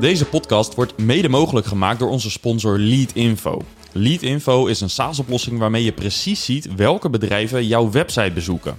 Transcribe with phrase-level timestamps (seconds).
[0.00, 3.62] Deze podcast wordt mede mogelijk gemaakt door onze sponsor Leadinfo.
[3.92, 8.78] Leadinfo is een SaaS-oplossing waarmee je precies ziet welke bedrijven jouw website bezoeken.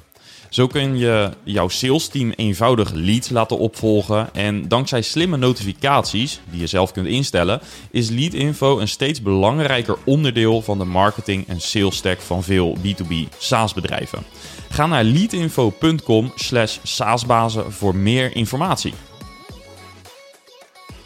[0.50, 6.68] Zo kun je jouw salesteam eenvoudig leads laten opvolgen en dankzij slimme notificaties die je
[6.68, 12.22] zelf kunt instellen, is Leadinfo een steeds belangrijker onderdeel van de marketing en sales stack
[12.22, 14.24] van veel B2B SaaS bedrijven.
[14.70, 18.94] Ga naar leadinfo.com/saasbazen voor meer informatie.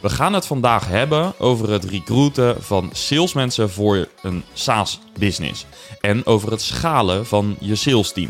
[0.05, 5.65] We gaan het vandaag hebben over het recruiten van salesmensen voor een SaaS-business.
[6.01, 8.29] En over het schalen van je salesteam.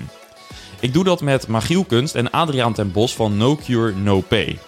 [0.79, 4.59] Ik doe dat met Magiel Kunst en Adriaan ten Bos van No Cure No Pay.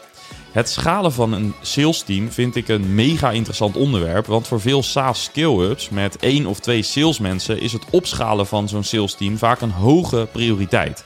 [0.52, 5.23] Het schalen van een salesteam vind ik een mega interessant onderwerp, want voor veel SaaS
[5.23, 10.27] scale-ups met één of twee salesmensen is het opschalen van zo'n salesteam vaak een hoge
[10.31, 11.05] prioriteit.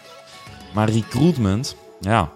[0.73, 2.31] Maar recruitment, ja,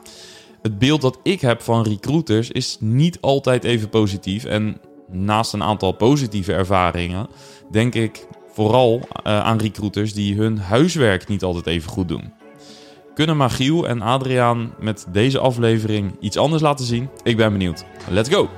[0.66, 4.46] het beeld dat ik heb van recruiters is niet altijd even positief.
[4.46, 4.78] En
[5.12, 7.28] naast een aantal positieve ervaringen,
[7.72, 12.34] denk ik vooral uh, aan recruiters die hun huiswerk niet altijd even goed doen.
[13.14, 17.10] Kunnen Magiel en Adriaan met deze aflevering iets anders laten zien?
[17.24, 17.86] Ik ben benieuwd.
[18.10, 18.50] Let's go!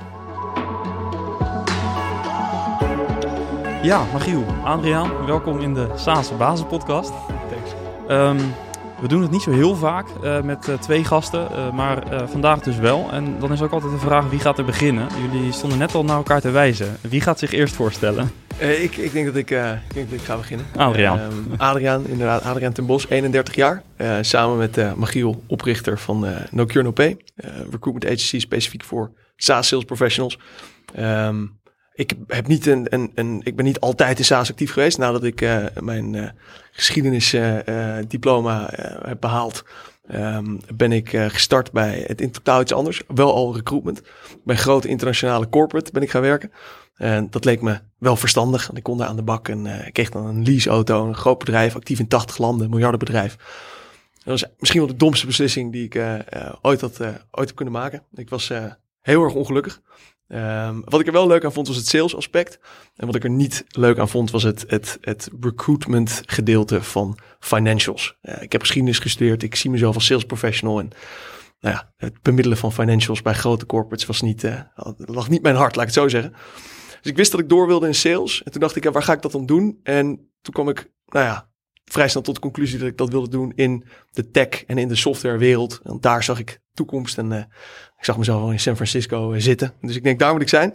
[3.82, 7.12] Ja, Magiel, Adriaan, welkom in de SaaS Basis Podcast.
[7.50, 7.70] Thanks.
[8.10, 8.54] Um,
[9.00, 12.60] we doen het niet zo heel vaak uh, met uh, twee gasten, uh, maar vandaag
[12.60, 13.08] dus wel.
[13.12, 15.08] En dan is ook altijd de vraag wie gaat er beginnen.
[15.30, 16.96] Jullie stonden net al naar elkaar te wijzen.
[17.00, 18.30] Wie gaat zich eerst voorstellen?
[18.58, 20.66] ik, ik, denk dat ik, ik denk dat ik ga beginnen.
[20.76, 21.20] Adriaan.
[21.56, 22.42] Adriaan, inderdaad.
[22.42, 23.82] Adriaan ten Bos, 31 jaar.
[24.20, 27.16] samen met Magiel, oprichter van No Cure No Pay.
[27.70, 30.38] recruitment agency specifiek voor SaaS sales professionals.
[30.98, 31.57] Um,
[31.98, 34.98] ik, heb niet een, een, een, ik ben niet altijd in SaaS actief geweest.
[34.98, 36.28] Nadat ik uh, mijn uh,
[36.72, 39.64] geschiedenisdiploma uh, heb behaald,
[40.14, 43.02] um, ben ik gestart bij het in totaal iets anders.
[43.14, 44.02] Wel al recruitment.
[44.44, 46.52] Bij grote internationale corporate ben ik gaan werken.
[46.94, 48.66] En dat leek me wel verstandig.
[48.66, 51.06] Want ik kon daar aan de bak en kreeg dan een leaseauto.
[51.06, 53.36] Een groot bedrijf, actief in 80 landen, miljardenbedrijf.
[54.12, 56.02] Dat was misschien wel de domste beslissing die ik
[56.62, 58.02] ooit, had, ooit heb kunnen maken.
[58.14, 58.52] Ik was
[59.00, 59.80] heel erg ongelukkig.
[60.28, 62.58] Um, wat ik er wel leuk aan vond was het sales aspect.
[62.96, 67.18] En wat ik er niet leuk aan vond was het, het, het recruitment gedeelte van
[67.40, 68.16] financials.
[68.40, 69.42] Ik heb geschiedenis gestudeerd.
[69.42, 70.78] Ik zie mezelf als sales professional.
[70.78, 70.90] En
[71.60, 74.60] nou ja, het bemiddelen van financials bij grote corporates was niet, uh,
[74.96, 76.32] lag niet mijn hart, laat ik het zo zeggen.
[77.00, 78.42] Dus ik wist dat ik door wilde in sales.
[78.42, 79.80] En toen dacht ik, ja, waar ga ik dat dan doen?
[79.82, 80.06] En
[80.40, 81.50] toen kwam ik, nou ja,
[81.84, 84.88] vrij snel tot de conclusie dat ik dat wilde doen in de tech en in
[84.88, 85.80] de softwarewereld.
[85.82, 87.42] Want daar zag ik toekomst en uh,
[87.98, 89.72] ik zag mezelf al in San Francisco uh, zitten.
[89.80, 90.74] Dus ik denk, daar moet ik zijn.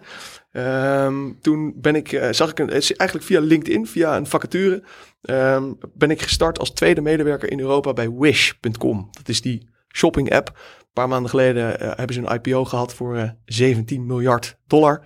[0.51, 4.83] Um, toen ben ik, uh, zag ik een, eigenlijk via LinkedIn, via een vacature,
[5.21, 9.07] um, ben ik gestart als tweede medewerker in Europa bij Wish.com.
[9.11, 10.47] Dat is die shopping app.
[10.47, 15.01] Een paar maanden geleden hebben ze een IPO gehad voor 17 miljard dollar.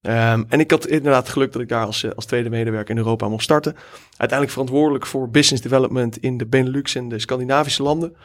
[0.00, 3.28] Um, en ik had inderdaad geluk dat ik daar als, als tweede medewerker in Europa
[3.28, 3.76] mocht starten.
[4.08, 8.16] Uiteindelijk verantwoordelijk voor business development in de Benelux en de Scandinavische landen.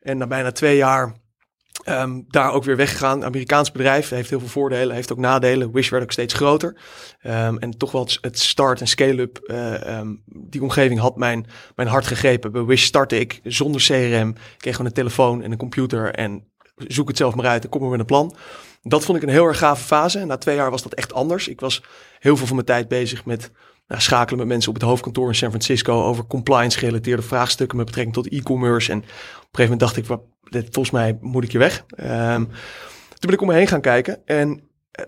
[0.00, 1.14] En na bijna twee jaar
[1.88, 3.24] um, daar ook weer weggegaan.
[3.24, 5.72] Amerikaans bedrijf heeft heel veel voordelen, heeft ook nadelen.
[5.72, 6.76] Wish werd ook steeds groter.
[7.22, 12.06] Um, en toch wel het start en scale-up, uh, die omgeving had mijn, mijn hart
[12.06, 12.52] gegrepen.
[12.52, 17.08] Bij Wish startte ik zonder CRM, kreeg gewoon een telefoon en een computer en zoek
[17.08, 18.36] het zelf maar uit en kom er met een plan.
[18.82, 20.24] Dat vond ik een heel erg gave fase.
[20.24, 21.48] Na twee jaar was dat echt anders.
[21.48, 21.82] Ik was
[22.18, 23.50] heel veel van mijn tijd bezig met
[23.88, 28.16] schakelen met mensen op het hoofdkantoor in San Francisco over compliance gerelateerde vraagstukken met betrekking
[28.16, 28.92] tot e-commerce.
[28.92, 31.84] En op een gegeven moment dacht ik, wat, volgens mij moet ik je weg.
[31.96, 32.46] Um,
[33.08, 34.26] toen ben ik om me heen gaan kijken.
[34.26, 35.04] En uh,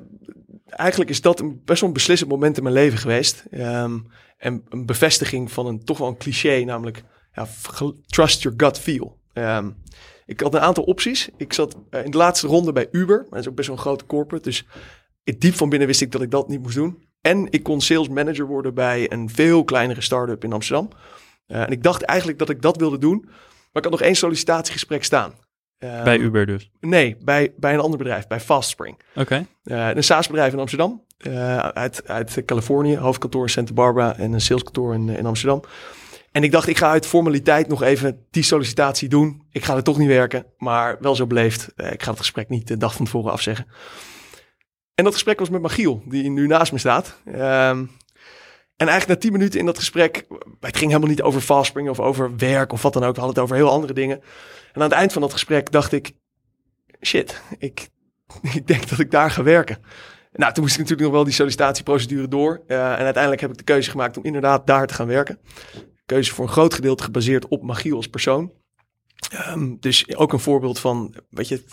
[0.67, 3.44] eigenlijk is dat een, best wel een beslissend moment in mijn leven geweest.
[3.50, 4.06] Um,
[4.37, 7.02] en een bevestiging van een toch wel een cliché, namelijk
[7.32, 7.46] ja,
[8.06, 9.19] trust your gut feel.
[9.32, 9.76] Um,
[10.26, 11.29] ik had een aantal opties.
[11.37, 13.19] Ik zat uh, in de laatste ronde bij Uber.
[13.19, 14.49] Maar dat is ook best wel een grote corporate.
[14.49, 14.67] Dus
[15.38, 17.05] diep van binnen wist ik dat ik dat niet moest doen.
[17.26, 20.88] En ik kon sales manager worden bij een veel kleinere start-up in Amsterdam.
[21.49, 23.20] Uh, en ik dacht eigenlijk dat ik dat wilde doen.
[23.25, 25.34] Maar ik had nog één sollicitatiegesprek staan.
[25.78, 26.70] Um, bij Uber dus?
[26.81, 28.96] Nee, bij, bij een ander bedrijf, bij Fastspring.
[29.11, 29.20] Oké.
[29.20, 29.46] Okay.
[29.64, 31.05] Uh, een SaaS-bedrijf in Amsterdam.
[31.19, 35.62] Uh, uit, uit Californië, hoofdkantoor in Santa Barbara en een saleskantoor in, in Amsterdam.
[36.32, 39.43] En ik dacht, ik ga uit formaliteit nog even die sollicitatie doen.
[39.50, 41.72] Ik ga er toch niet werken, maar wel zo beleefd.
[41.76, 43.67] Uh, ik ga het gesprek niet de dag van tevoren afzeggen.
[44.96, 47.20] En dat gesprek was met Magiel, die nu naast me staat.
[47.25, 47.87] Ehm,
[48.76, 50.26] en eigenlijk na tien minuten in dat gesprek,
[50.60, 53.14] het ging helemaal niet over fastspringen of over werk of wat dan ook.
[53.14, 54.20] We hadden het over heel andere dingen.
[54.72, 56.12] En aan het eind van dat gesprek dacht ik,
[57.02, 57.88] shit, ik,
[58.54, 59.78] ik denk dat ik daar ga werken.
[60.32, 62.62] Nou, toen moest ik natuurlijk nog wel die sollicitatieprocedure door.
[62.66, 65.38] Uh, en uiteindelijk heb ik de keuze gemaakt om inderdaad daar te gaan werken.
[66.06, 68.52] Keuze voor een groot gedeelte gebaseerd op Magiel als persoon.
[69.48, 71.64] Um, dus ook een voorbeeld van, weet je,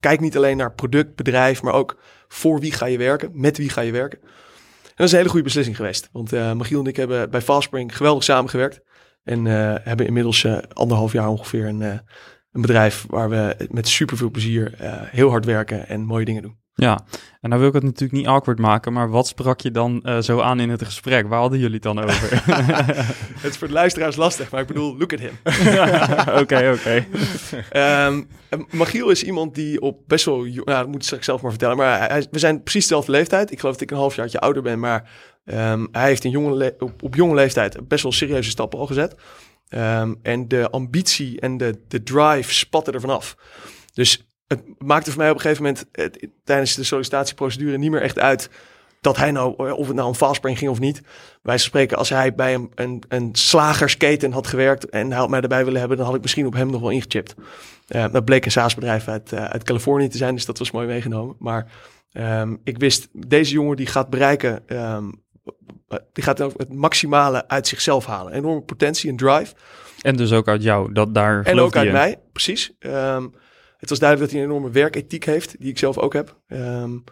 [0.00, 1.98] kijk niet alleen naar product, bedrijf, maar ook
[2.28, 4.18] voor wie ga je werken, met wie ga je werken.
[4.20, 6.08] En dat is een hele goede beslissing geweest.
[6.12, 8.80] Want uh, Magiel en ik hebben bij Fastspring geweldig samengewerkt.
[9.24, 14.16] En uh, hebben inmiddels uh, anderhalf jaar ongeveer een, een bedrijf waar we met super
[14.16, 14.74] veel plezier
[15.10, 16.58] heel hard werken en mooie dingen doen.
[16.80, 17.04] Ja,
[17.40, 20.18] en dan wil ik het natuurlijk niet awkward maken, maar wat sprak je dan uh,
[20.18, 21.28] zo aan in het gesprek?
[21.28, 22.42] Waar hadden jullie het dan over?
[23.42, 25.38] het is voor de luisteraars lastig, maar ik bedoel, look at him.
[26.42, 27.06] Oké, oké.
[27.70, 28.22] Ehm,
[28.70, 32.08] Magiel is iemand die op best wel, nou, dat moet ik zelf maar vertellen, maar
[32.08, 33.50] hij, we zijn precies dezelfde leeftijd.
[33.50, 35.10] Ik geloof dat ik een halfjaartje ouder ben, maar
[35.44, 39.14] um, hij heeft jonge op, op, jonge leeftijd best wel serieuze stappen al gezet.
[39.68, 43.36] Um, en de ambitie en de, de drive spatten er vanaf.
[43.92, 45.84] Dus het maakte voor mij op een gegeven moment
[46.44, 48.50] tijdens de sollicitatieprocedure niet meer echt uit
[49.00, 51.02] dat hij nou, of het nou een fastspring ging of niet.
[51.42, 55.40] Wij spreken, als hij bij een, een, een slagersketen had gewerkt en hij had mij
[55.40, 57.34] erbij willen hebben, dan had ik misschien op hem nog wel ingechipt.
[57.88, 60.86] Uh, dat bleek een SaaS-bedrijf uit, uh, uit Californië te zijn, dus dat was mooi
[60.86, 61.36] meegenomen.
[61.38, 61.66] Maar
[62.12, 65.22] um, ik wist, deze jongen die gaat bereiken, um,
[66.12, 68.32] die gaat het maximale uit zichzelf halen.
[68.32, 69.54] Enorme potentie en drive.
[70.00, 72.72] En dus ook uit jou, dat daar En ook uit mij, precies.
[72.80, 73.34] Um,
[73.78, 76.40] het was duidelijk dat hij een enorme werkethiek heeft, die ik zelf ook heb.
[76.46, 77.04] Um,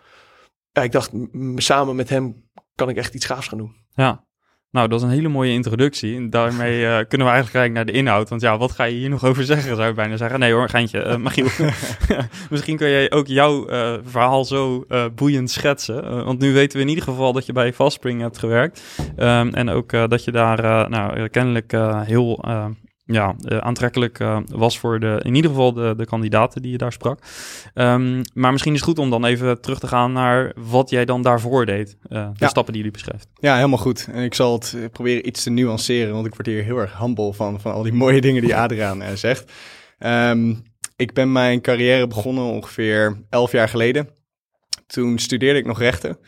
[0.73, 1.11] ja, ik dacht,
[1.57, 3.75] samen met hem kan ik echt iets gaafs gaan doen.
[3.95, 4.27] Ja,
[4.71, 6.17] nou, dat is een hele mooie introductie.
[6.17, 8.29] En daarmee uh, kunnen we eigenlijk kijken naar de inhoud.
[8.29, 10.39] Want ja, wat ga je hier nog over zeggen, zou je bijna zeggen.
[10.39, 11.05] Nee hoor, geintje.
[11.05, 11.47] Uh, Michiel,
[12.51, 16.25] misschien kun jij ook jouw uh, verhaal zo boeiend schetsen.
[16.25, 18.83] want nu weten we in ieder geval dat je bij Fastspring hebt gewerkt.
[19.19, 21.73] Um, en ook dat je daar nou, kennelijk
[22.07, 22.45] heel
[23.07, 26.79] ja, uh, aantrekkelijk uh, was voor de, in ieder geval de, de kandidaten die je
[26.79, 27.19] daar sprak.
[27.75, 31.05] Um, maar misschien is het goed om dan even terug te gaan naar wat jij
[31.05, 31.97] dan daarvoor deed.
[32.03, 32.49] Uh, de ja.
[32.49, 33.29] stappen die jullie beschrijft.
[33.35, 34.09] Ja, helemaal goed.
[34.13, 37.33] En ik zal het proberen iets te nuanceren, want ik word hier heel erg humble
[37.33, 39.53] van, van al die mooie dingen die Adriaan zegt.
[39.99, 40.63] Um,
[40.97, 44.09] ik ben mijn carrière begonnen ongeveer elf jaar geleden.
[44.87, 46.19] Toen studeerde ik nog rechten.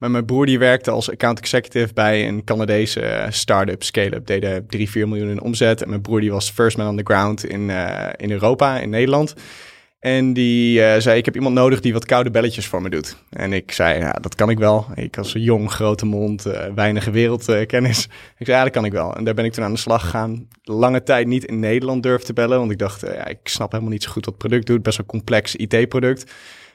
[0.00, 4.26] Maar mijn broer die werkte als account executive bij een Canadese uh, start-up, scale-up.
[4.26, 5.82] Deden 3, 4 miljoen in omzet.
[5.82, 8.90] En mijn broer die was first man on the ground in, uh, in Europa, in
[8.90, 9.34] Nederland.
[9.98, 13.16] En die uh, zei, ik heb iemand nodig die wat koude belletjes voor me doet.
[13.30, 14.86] En ik zei, ja, dat kan ik wel.
[14.94, 18.04] Ik als jong, grote mond, uh, weinige wereldkennis.
[18.38, 19.16] ik zei, ja, dat kan ik wel.
[19.16, 20.48] En daar ben ik toen aan de slag gegaan.
[20.62, 23.92] Lange tijd niet in Nederland durf te bellen, want ik dacht, ja, ik snap helemaal
[23.92, 24.82] niet zo goed wat het product doet.
[24.82, 26.32] Best wel complex IT-product.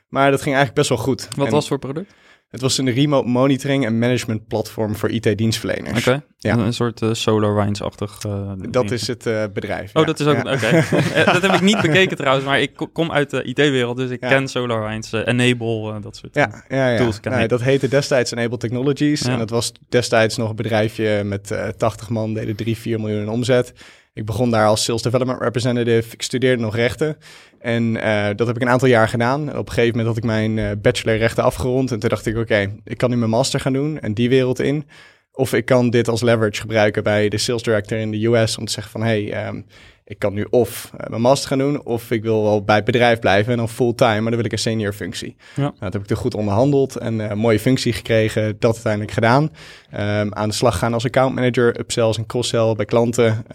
[0.07, 1.27] Maar dat ging eigenlijk best wel goed.
[1.35, 2.13] Wat en, was voor product?
[2.49, 5.99] Het was een remote monitoring en management platform voor IT-dienstverleners.
[5.99, 6.21] Oké, okay.
[6.37, 6.57] ja.
[6.57, 9.89] een soort uh, SolarWinds-achtig uh, Dat is het uh, bedrijf.
[9.93, 10.03] Oh, ja.
[10.03, 10.53] dat is ook, ja.
[10.53, 10.65] oké.
[10.65, 11.23] Okay.
[11.33, 14.47] dat heb ik niet bekeken trouwens, maar ik kom uit de IT-wereld, dus ik ken
[14.47, 16.97] SolarWinds, Enable, dat soort ja, ja, ja.
[16.97, 17.19] tools.
[17.19, 22.09] Nee, dat heette destijds Enable Technologies en dat was destijds nog een bedrijfje met 80
[22.09, 23.73] man, deden 3, 4 miljoen in omzet.
[24.15, 26.13] Ik begon daar als Sales Development Representative.
[26.13, 27.17] Ik studeerde nog rechten.
[27.65, 29.57] En uh, dat heb ik een aantal jaar gedaan.
[29.57, 31.91] op een gegeven moment had ik mijn uh, bachelor rechten afgerond.
[31.91, 34.29] En toen dacht ik, oké, okay, ik kan nu mijn master gaan doen en die
[34.29, 34.87] wereld in.
[35.31, 38.65] Of ik kan dit als leverage gebruiken bij de sales director in de US om
[38.65, 39.65] te zeggen van, hey, um,
[40.03, 42.85] ik kan nu of uh, mijn master gaan doen, of ik wil wel bij het
[42.85, 45.35] bedrijf blijven en dan fulltime, maar dan wil ik een senior functie.
[45.55, 45.61] Ja.
[45.61, 49.43] Nou, dat heb ik er goed onderhandeld en een mooie functie gekregen, dat uiteindelijk gedaan.
[49.43, 53.45] Um, aan de slag gaan als account manager, upsells en cross-sell bij klanten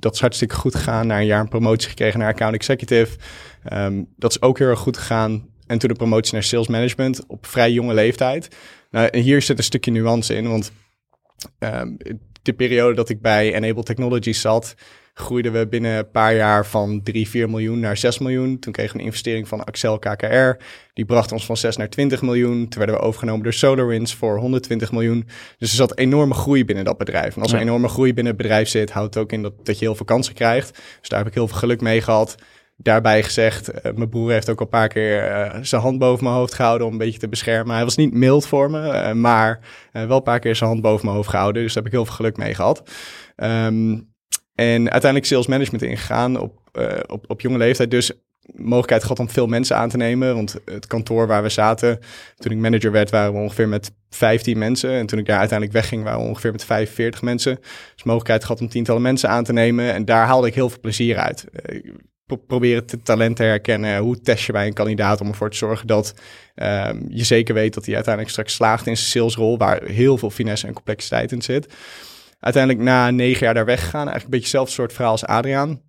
[0.00, 1.06] dat is hartstikke goed gegaan.
[1.06, 3.18] Na een jaar een promotie gekregen naar account executive.
[3.72, 5.48] Um, dat is ook heel erg goed gegaan.
[5.66, 8.56] En toen de promotie naar sales management op vrij jonge leeftijd.
[8.90, 10.72] Nou, hier zit een stukje nuance in, want
[11.58, 11.96] um,
[12.42, 14.74] de periode dat ik bij Enable Technologies zat,
[15.14, 18.58] groeiden we binnen een paar jaar van 3, 4 miljoen naar 6 miljoen.
[18.58, 20.62] Toen kregen we een investering van Axel KKR.
[20.94, 22.68] Die bracht ons van 6 naar 20 miljoen.
[22.68, 25.26] Toen werden we overgenomen door SolarWinds voor 120 miljoen.
[25.58, 27.36] Dus er zat enorme groei binnen dat bedrijf.
[27.36, 27.64] En als er ja.
[27.64, 30.06] enorme groei binnen het bedrijf zit, houdt het ook in dat, dat je heel veel
[30.06, 30.80] kansen krijgt.
[31.00, 32.34] Dus daar heb ik heel veel geluk mee gehad.
[32.82, 36.24] Daarbij gezegd, uh, mijn broer heeft ook al een paar keer uh, zijn hand boven
[36.24, 37.74] mijn hoofd gehouden om een beetje te beschermen.
[37.74, 39.60] Hij was niet mild voor me, uh, maar
[39.92, 41.62] wel een paar keer zijn hand boven mijn hoofd gehouden.
[41.62, 42.82] Dus daar heb ik heel veel geluk mee gehad.
[43.36, 44.08] Um,
[44.54, 46.58] en uiteindelijk sales management ingegaan op,
[47.06, 47.90] op, op jonge leeftijd.
[47.90, 48.12] Dus
[48.54, 50.34] mogelijkheid gehad om veel mensen aan te nemen.
[50.34, 51.98] Want het kantoor waar we zaten,
[52.36, 54.90] toen ik manager werd, waren we ongeveer met 15 mensen.
[54.90, 57.58] En toen ik daar uiteindelijk wegging, waren we ongeveer met 45 mensen.
[57.94, 59.92] Dus mogelijkheid gehad om tientallen mensen aan te nemen.
[59.92, 61.44] En daar haalde ik heel veel plezier uit.
[62.36, 63.98] Proberen te talent te herkennen.
[63.98, 66.14] Hoe test je bij een kandidaat om ervoor te zorgen dat
[66.54, 70.30] ehm, je zeker weet dat hij uiteindelijk straks slaagt in zijn salesrol, waar heel veel
[70.30, 71.74] finesse en complexiteit in zit.
[72.40, 74.08] Uiteindelijk na negen jaar daar weggegaan.
[74.08, 75.80] Eigenlijk een beetje hetzelfde soort verhaal als Adriaan.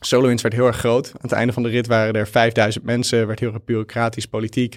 [0.00, 1.06] SolarWinds werd heel erg groot.
[1.06, 3.26] Aan het einde van de rit waren er 5000 mensen.
[3.26, 4.76] Werd heel erg bureaucratisch, politiek.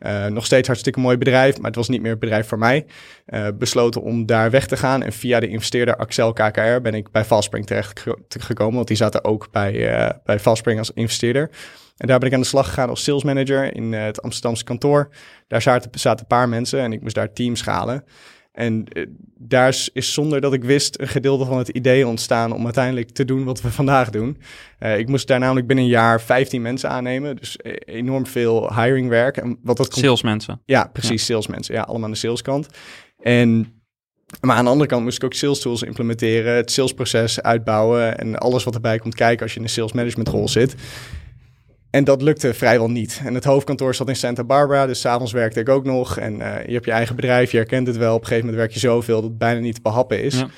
[0.00, 2.86] Uh, nog steeds hartstikke mooi bedrijf, maar het was niet meer het bedrijf voor mij.
[3.26, 5.02] Uh, besloten om daar weg te gaan.
[5.02, 8.74] En via de investeerder Axel KKR ben ik bij Fastspring terecht gekomen.
[8.74, 11.50] Want die zaten ook bij, uh, bij Fastspring als investeerder.
[11.96, 15.08] En daar ben ik aan de slag gegaan als sales manager in het Amsterdamse kantoor.
[15.48, 18.04] Daar zaten, zaten een paar mensen en ik moest daar teams schalen.
[18.54, 19.06] En uh,
[19.38, 23.10] daar is, is, zonder dat ik wist een gedeelte van het idee ontstaan om uiteindelijk
[23.10, 24.36] te doen wat we vandaag doen.
[24.80, 28.74] Uh, ik moest daar namelijk binnen een jaar 15 mensen aannemen, dus e-, enorm veel
[28.74, 29.36] hiringwerk.
[29.36, 30.60] En wat dat salesmensen.
[30.64, 31.26] Ja, precies, ja.
[31.26, 31.74] salesmensen.
[31.74, 32.68] Ja, allemaal aan de saleskant.
[33.22, 33.74] En
[34.40, 38.38] maar aan de andere kant moest ik ook sales tools implementeren, het salesproces uitbouwen en
[38.38, 40.74] alles wat erbij komt kijken als je in een sales management rol zit.
[41.94, 43.20] En dat lukte vrijwel niet.
[43.24, 46.18] En het hoofdkantoor zat in Santa Barbara, dus s'avonds werkte ik ook nog.
[46.18, 48.14] En uh, je hebt je eigen bedrijf, je herkent het wel.
[48.14, 50.34] Op een gegeven moment werk je zoveel dat het bijna niet te behappen is.
[50.34, 50.48] Ja.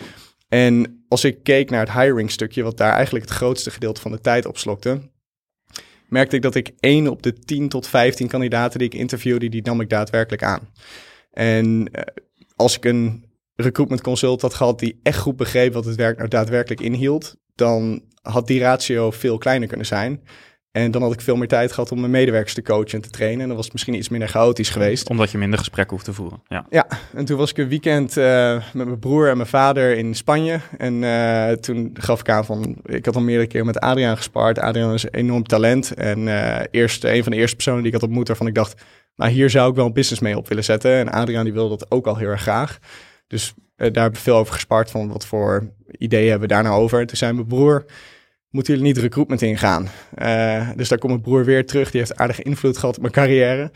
[0.49, 4.11] En als ik keek naar het hiring stukje, wat daar eigenlijk het grootste gedeelte van
[4.11, 5.01] de tijd opslokte,
[6.09, 9.63] merkte ik dat ik één op de 10 tot 15 kandidaten die ik interviewde, die
[9.63, 10.69] nam ik daadwerkelijk aan.
[11.33, 12.03] En uh,
[12.55, 13.25] als ik een
[13.55, 18.03] recruitment consult had gehad die echt goed begreep wat het werk nou daadwerkelijk inhield, dan
[18.23, 20.23] had die ratio veel kleiner kunnen zijn.
[20.77, 23.11] En dan had ik veel meer tijd gehad om mijn medewerkers te coachen en te
[23.11, 23.41] trainen.
[23.41, 25.09] En dan was het misschien iets minder chaotisch geweest.
[25.09, 26.43] Omdat je minder gesprekken hoeft te voeren.
[26.49, 29.97] Ja, ja en toen was ik een weekend uh, met mijn broer en mijn vader
[29.97, 30.61] in Spanje.
[30.79, 34.59] En uh, toen gaf ik aan van, ik had al meerdere keer met Adriaan gespaard.
[34.59, 35.95] Adriaan is een enorm talent.
[35.95, 38.83] En uh, eerst, een van de eerste personen die ik had ontmoet waarvan ik dacht,
[39.15, 40.93] nou hier zou ik wel een business mee op willen zetten.
[40.93, 42.79] En Adriaan die wilde dat ook al heel erg graag.
[43.27, 46.83] Dus daar hebben we veel over gespart van wat voor ideeën hebben we daar nou
[46.83, 47.07] over.
[47.07, 47.85] Toen zei mijn broer
[48.57, 49.89] moeten jullie niet recruitment ingaan?
[50.19, 51.91] Uh, dus daar komt mijn broer weer terug.
[51.91, 53.71] Die heeft aardige invloed gehad op mijn carrière.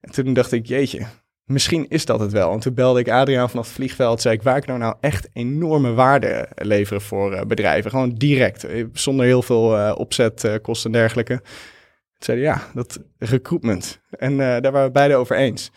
[0.00, 1.06] En toen dacht ik, jeetje,
[1.44, 2.52] misschien is dat het wel.
[2.52, 4.20] En toen belde ik Adriaan vanaf het vliegveld.
[4.20, 7.90] Zei ik, waar ik nou nou echt enorme waarde leveren voor uh, bedrijven.
[7.90, 11.36] Gewoon direct, eh, zonder heel veel opzetkosten en dergelijke.
[11.36, 11.46] Toen
[12.18, 14.00] zei ja, dat recruitment.
[14.10, 15.70] En daar waren we beide over eens.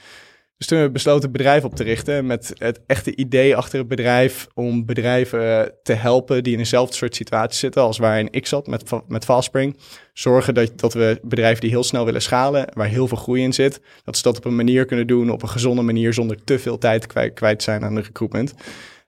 [0.61, 3.87] Dus toen hebben we besloten bedrijf op te richten met het echte idee achter het
[3.87, 8.67] bedrijf om bedrijven te helpen die in eenzelfde soort situatie zitten als waarin ik zat
[8.67, 9.77] met, met Fastspring.
[10.13, 13.53] Zorgen dat, dat we bedrijven die heel snel willen schalen, waar heel veel groei in
[13.53, 16.59] zit, dat ze dat op een manier kunnen doen, op een gezonde manier, zonder te
[16.59, 18.53] veel tijd kwijt, kwijt zijn aan de recruitment.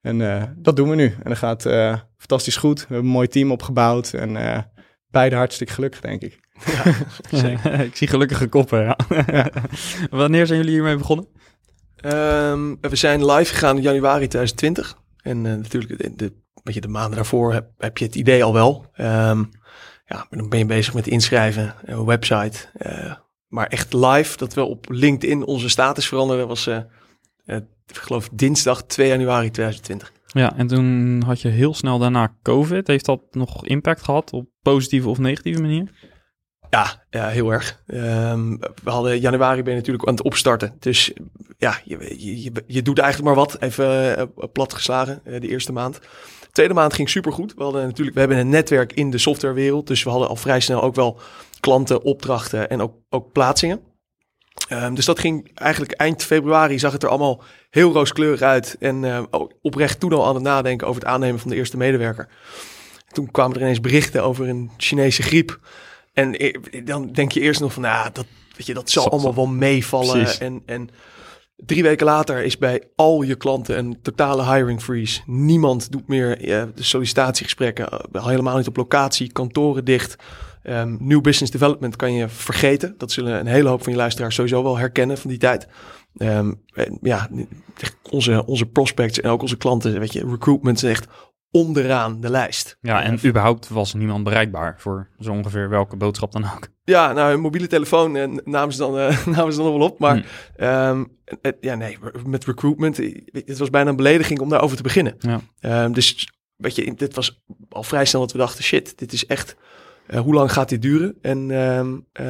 [0.02, 1.06] En uh, dat doen we nu.
[1.06, 2.80] En dat gaat uh, fantastisch goed.
[2.80, 4.58] We hebben een mooi team opgebouwd en uh,
[5.12, 6.40] beide hartstikke gelukkig, denk ik.
[7.30, 8.98] Ja, ik zie gelukkige koppen, ja.
[9.26, 9.50] ja.
[10.10, 11.28] Wanneer zijn jullie hiermee begonnen?
[12.06, 14.98] Um, we zijn live gegaan in januari 2020.
[15.22, 16.34] En uh, natuurlijk, de, de,
[16.74, 18.86] je, de maanden daarvoor heb, je het idee al wel.
[18.98, 19.50] Um,
[20.06, 22.68] ja, dan ben je bezig met inschrijven, een website.
[22.78, 23.14] Uh,
[23.48, 26.78] maar echt live, dat we op LinkedIn onze status veranderden, was, uh,
[27.46, 30.12] ik geloof, dinsdag 2 januari 2020.
[30.28, 32.88] Ja, en toen had je heel snel daarna COVID.
[32.88, 35.92] Heeft dat nog impact gehad op positieve of negatieve manier?
[36.74, 37.82] Ja, ja heel erg.
[37.88, 40.76] Um, we hadden januari ben je natuurlijk aan het opstarten.
[40.80, 41.14] Dus
[41.58, 41.98] ja, je,
[42.44, 43.62] je, je doet eigenlijk maar wat.
[43.62, 45.96] Even uh, plat geslagen uh, de eerste maand.
[46.42, 47.54] De tweede maand ging supergoed.
[47.54, 49.88] We hadden natuurlijk, we hebben een netwerk in de softwarewereld.
[49.88, 51.20] Dus we hadden al vrij snel ook wel
[51.60, 53.80] klanten, opdrachten en ook, ook plaatsingen.
[54.70, 58.76] Um, dus dat ging eigenlijk eind februari zag het er allemaal heel rooskleurig uit.
[58.80, 59.24] En uh,
[59.62, 62.28] oprecht toen al aan het nadenken over het aannemen van de eerste medewerker.
[63.08, 65.60] Toen kwamen er ineens berichten over een Chinese griep.
[66.14, 66.38] En
[66.84, 68.26] dan denk je eerst nog van, nou, dat,
[68.58, 70.40] weet je, dat zal allemaal wel meevallen.
[70.40, 70.90] En, en
[71.56, 75.22] drie weken later is bij al je klanten een totale hiring freeze.
[75.26, 76.38] Niemand doet meer
[76.76, 80.16] de sollicitatiegesprekken, uh, helemaal niet op locatie, kantoren dicht.
[80.70, 82.96] Um, new business development kan je vergeten.
[82.98, 85.68] Dat zullen een hele hoop van je luisteraars sowieso wel herkennen van die tijd.
[86.18, 86.62] Um,
[87.02, 87.30] ja,
[88.10, 91.08] onze, onze prospects en ook onze klanten, weet je, recruitment is echt
[91.54, 92.78] onderaan de lijst.
[92.82, 96.68] Ja, en überhaupt was niemand bereikbaar voor zo ongeveer welke boodschap dan ook.
[96.84, 99.88] Ja, nou, een mobiele telefoon en namen ze dan, uh, namen ze dan nog wel
[99.88, 100.00] op.
[100.00, 100.26] Maar
[100.58, 100.68] hmm.
[100.68, 101.18] um,
[101.60, 102.98] ja, nee, met recruitment,
[103.32, 105.16] het was bijna een belediging om daarover te beginnen.
[105.20, 105.84] Ja.
[105.84, 109.26] Um, dus weet je, dit was al vrij snel dat we dachten, shit, dit is
[109.26, 109.56] echt,
[110.08, 111.18] uh, hoe lang gaat dit duren?
[111.22, 112.26] En um, uh,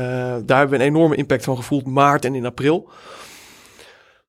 [0.46, 2.90] daar hebben we een enorme impact van gevoeld, maart en in april.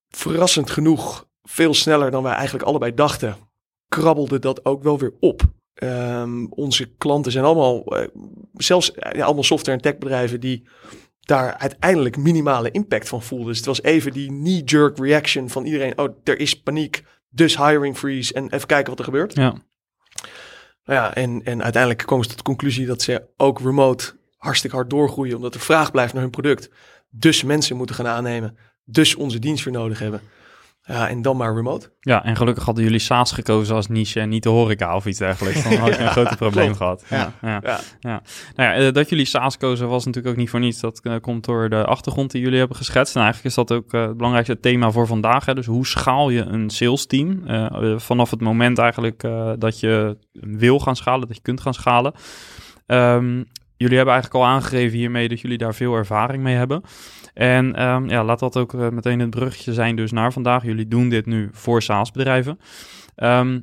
[0.09, 3.35] Verrassend genoeg, veel sneller dan wij eigenlijk allebei dachten,
[3.87, 5.41] krabbelde dat ook wel weer op.
[5.83, 8.07] Um, onze klanten zijn allemaal, uh,
[8.53, 10.67] zelfs ja, allemaal software- en techbedrijven die
[11.19, 13.47] daar uiteindelijk minimale impact van voelden.
[13.47, 15.97] Dus het was even die knee-jerk reaction van iedereen.
[15.97, 19.35] Oh, er is paniek, dus hiring freeze en even kijken wat er gebeurt.
[19.35, 19.55] Ja.
[20.83, 24.75] Nou ja, en, en uiteindelijk komen ze tot de conclusie dat ze ook remote hartstikke
[24.75, 26.69] hard doorgroeien, omdat er vraag blijft naar hun product.
[27.09, 30.21] Dus mensen moeten gaan aannemen, dus onze dienst weer nodig hebben.
[30.87, 31.89] Ja, en dan maar remote.
[31.99, 35.19] Ja, en gelukkig hadden jullie SaaS gekozen als niche en niet de horeca of iets
[35.19, 35.63] dergelijks.
[35.63, 36.77] Dan had je een groot probleem klopt.
[36.77, 37.05] gehad.
[37.09, 37.49] Ja.
[37.49, 37.59] Ja.
[37.63, 37.79] Ja.
[37.99, 38.21] Ja.
[38.55, 40.79] Nou ja, eh, dat jullie SaaS kozen was natuurlijk ook niet voor niets.
[40.79, 43.15] Dat eh, komt door de achtergrond die jullie hebben geschetst.
[43.15, 45.45] En eigenlijk is dat ook eh, het belangrijkste thema voor vandaag.
[45.45, 45.53] Hè?
[45.53, 47.43] Dus hoe schaal je een sales team?
[47.99, 52.13] Vanaf het moment eigenlijk eh, dat je wil gaan schalen, dat je kunt gaan schalen.
[52.85, 53.43] Ehm,
[53.77, 56.81] jullie hebben eigenlijk al aangegeven hiermee dat jullie daar veel ervaring mee hebben.
[57.35, 60.63] En ehm, ja, laat dat ook eh, meteen het bruggetje zijn dus naar vandaag.
[60.63, 62.59] Jullie doen dit nu voor SaaS-bedrijven.
[63.15, 63.59] Ehm,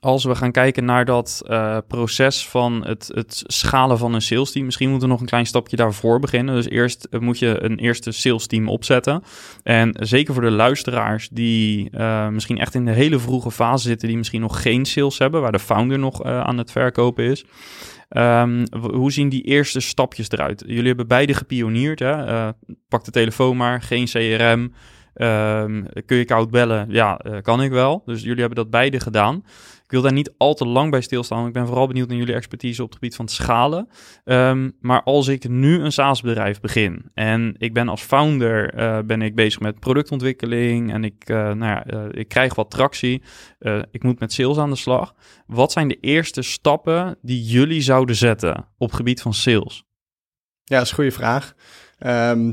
[0.00, 4.52] als we gaan kijken naar dat eh, proces van het, het schalen van een sales
[4.52, 6.54] team, misschien moeten we nog een klein stapje daarvoor beginnen.
[6.54, 9.22] Dus eerst eh, moet je een eerste sales team opzetten.
[9.62, 11.90] En zeker voor de luisteraars die
[12.30, 15.52] misschien echt in de hele vroege fase zitten, die misschien nog geen sales hebben, waar
[15.52, 17.44] de founder nog aan het verkopen is.
[18.08, 20.64] Ehm, hoe zien die eerste stapjes eruit?
[20.66, 21.98] Jullie hebben beide gepioneerd.
[21.98, 22.26] Hè?
[22.26, 22.48] Eh,
[22.88, 24.72] pak de telefoon maar, geen CRM.
[25.14, 26.86] Ehm, kun je koud bellen?
[26.90, 28.02] Ja, eh, kan ik wel.
[28.04, 29.44] Dus jullie hebben dat beide gedaan.
[29.88, 31.46] Ik wil daar niet al te lang bij stilstaan.
[31.46, 33.88] Ik ben vooral benieuwd naar jullie expertise op het gebied van schalen.
[34.24, 39.22] Ehm, maar als ik nu een SaaS-bedrijf begin en ik ben als founder eh, ben
[39.22, 43.22] ik bezig met productontwikkeling en ik, eh, nou ja, eh, ik krijg wat tractie.
[43.90, 45.14] Ik moet met sales aan de slag.
[45.46, 49.84] Wat zijn de eerste stappen die jullie zouden zetten op het gebied van sales?
[50.64, 51.54] Ja, dat is een goede vraag.
[51.98, 52.52] Ehm,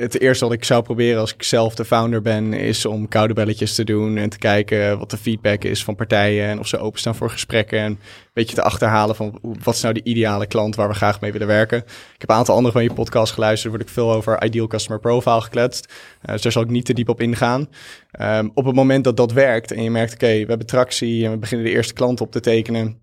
[0.00, 3.34] het eerste wat ik zou proberen als ik zelf de founder ben, is om koude
[3.34, 6.78] belletjes te doen en te kijken wat de feedback is van partijen en of ze
[6.78, 7.98] openstaan voor gesprekken en een
[8.32, 11.46] beetje te achterhalen van wat is nou de ideale klant waar we graag mee willen
[11.46, 11.78] werken.
[11.78, 14.66] Ik heb een aantal andere van je podcasts geluisterd, er wordt ook veel over ideal
[14.66, 17.68] customer profile gekletst, Eh, dus daar zal ik niet te diep op ingaan.
[18.10, 21.30] Ehm, op het moment dat dat werkt en je merkt, oké, we hebben tractie en
[21.30, 22.98] we beginnen de eerste klant op te tekenen,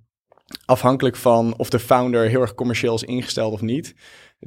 [0.65, 3.95] afhankelijk van of de founder heel erg commercieel is ingesteld of niet,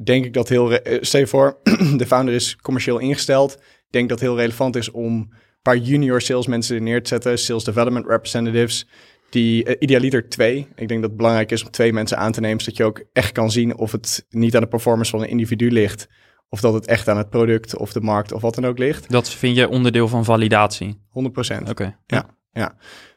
[0.03, 0.73] denk ik dat heel.
[0.73, 1.61] eh, Stel je voor,
[1.97, 3.53] de founder is commercieel ingesteld.
[3.55, 7.39] Ik denk dat heel relevant is om een paar junior salesmensen er neer te zetten,
[7.39, 8.89] sales development representatives.
[9.31, 10.59] Die uh, idealiter twee.
[10.75, 13.05] Ik denk dat het belangrijk is om twee mensen aan te nemen, zodat je ook
[13.13, 16.09] echt kan zien of het niet aan de performance van een individu ligt.
[16.49, 19.11] Of dat het echt aan het product of de markt of wat dan ook ligt.
[19.11, 21.03] Dat vind je onderdeel van validatie.
[21.09, 21.69] 100 procent.
[21.71, 21.97] Oké.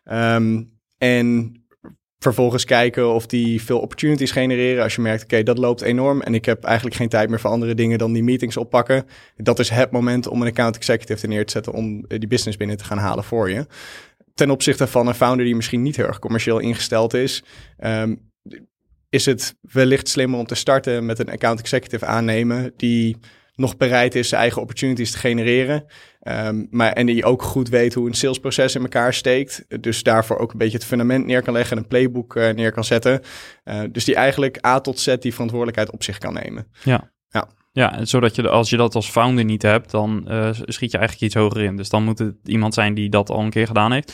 [0.03, 0.63] Ehm,
[0.97, 1.57] en
[2.23, 4.83] vervolgens kijken of die veel opportunities genereren.
[4.83, 7.49] Als je merkt, oké, dat loopt enorm en ik heb eigenlijk geen tijd meer voor
[7.49, 9.05] andere dingen dan die meetings oppakken.
[9.35, 12.27] Dat is het moment om een account executive er neer te zetten om eh, die
[12.27, 13.65] business binnen te gaan halen voor je.
[14.33, 17.43] Ten opzichte van een founder die misschien niet heel erg commercieel ingesteld is,
[17.77, 18.15] ehm,
[19.09, 23.17] is het wellicht slimmer om te starten met een account executive aannemen die
[23.55, 25.85] nog bereid is zijn eigen opportunities te genereren.
[26.27, 29.65] Um, maar, en die ook goed weet hoe een salesproces in elkaar steekt.
[29.81, 32.71] Dus daarvoor ook een beetje het fundament neer kan leggen en een playbook uh, neer
[32.71, 33.21] kan zetten.
[33.65, 36.67] Uh, dus die eigenlijk A tot Z die verantwoordelijkheid op zich kan nemen.
[36.83, 37.11] Ja.
[37.29, 37.47] Ja.
[37.71, 41.25] Ja, zodat je als je dat als founder niet hebt, dan uh, schiet je eigenlijk
[41.25, 41.75] iets hoger in.
[41.75, 44.13] Dus dan moet het iemand zijn die dat al een keer gedaan heeft.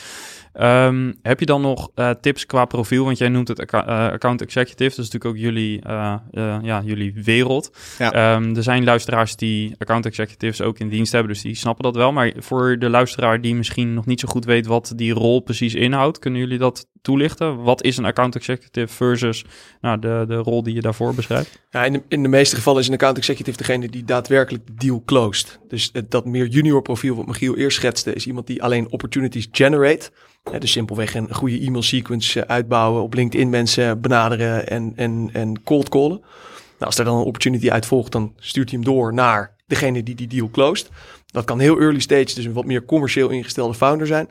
[0.54, 3.04] Um, heb je dan nog uh, tips qua profiel?
[3.04, 4.96] Want jij noemt het account, uh, account executive.
[4.96, 6.14] Dat is natuurlijk ook jullie, uh,
[6.62, 7.76] ja, jullie wereld.
[7.98, 8.34] Ja.
[8.34, 11.94] Um, er zijn luisteraars die account executives ook in dienst hebben, dus die snappen dat
[11.94, 12.12] wel.
[12.12, 15.74] Maar voor de luisteraar die misschien nog niet zo goed weet wat die rol precies
[15.74, 17.62] inhoudt, kunnen jullie dat toelichten?
[17.62, 19.44] Wat is een account executive versus
[19.80, 21.62] nou, de, de rol die je daarvoor beschrijft?
[21.70, 24.74] Ja, in, de, in de meeste gevallen is een account executive degene die daadwerkelijk de
[24.74, 25.60] deal closed.
[25.68, 30.10] Dus dat meer junior profiel wat Michiel eerst schetste, is iemand die alleen opportunities generate.
[30.58, 35.88] Dus simpelweg een goede e-mail sequence uitbouwen, op LinkedIn mensen benaderen en, en, en cold
[35.88, 36.18] callen.
[36.18, 40.02] Nou, als er dan een opportunity uit volgt, dan stuurt hij hem door naar degene
[40.02, 40.88] die die deal closed.
[41.26, 44.28] Dat kan heel early stage, dus een wat meer commercieel ingestelde founder zijn.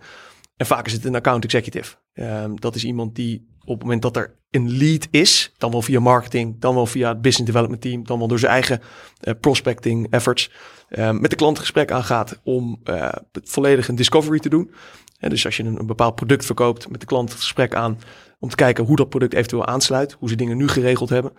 [0.58, 1.96] En vaak is het een account executive.
[2.14, 5.82] Um, dat is iemand die op het moment dat er een lead is, dan wel
[5.82, 8.82] via marketing, dan wel via het business development team, dan wel door zijn eigen
[9.22, 10.52] uh, prospecting efforts,
[10.90, 14.72] uh, met de klant een gesprek aangaat om uh, volledig een discovery te doen.
[15.20, 18.00] En dus als je een, bepaald product verkoopt, met de klant het gesprek aan
[18.40, 21.32] om te kijken hoe dat product eventueel aansluit, hoe ze dingen nu geregeld hebben,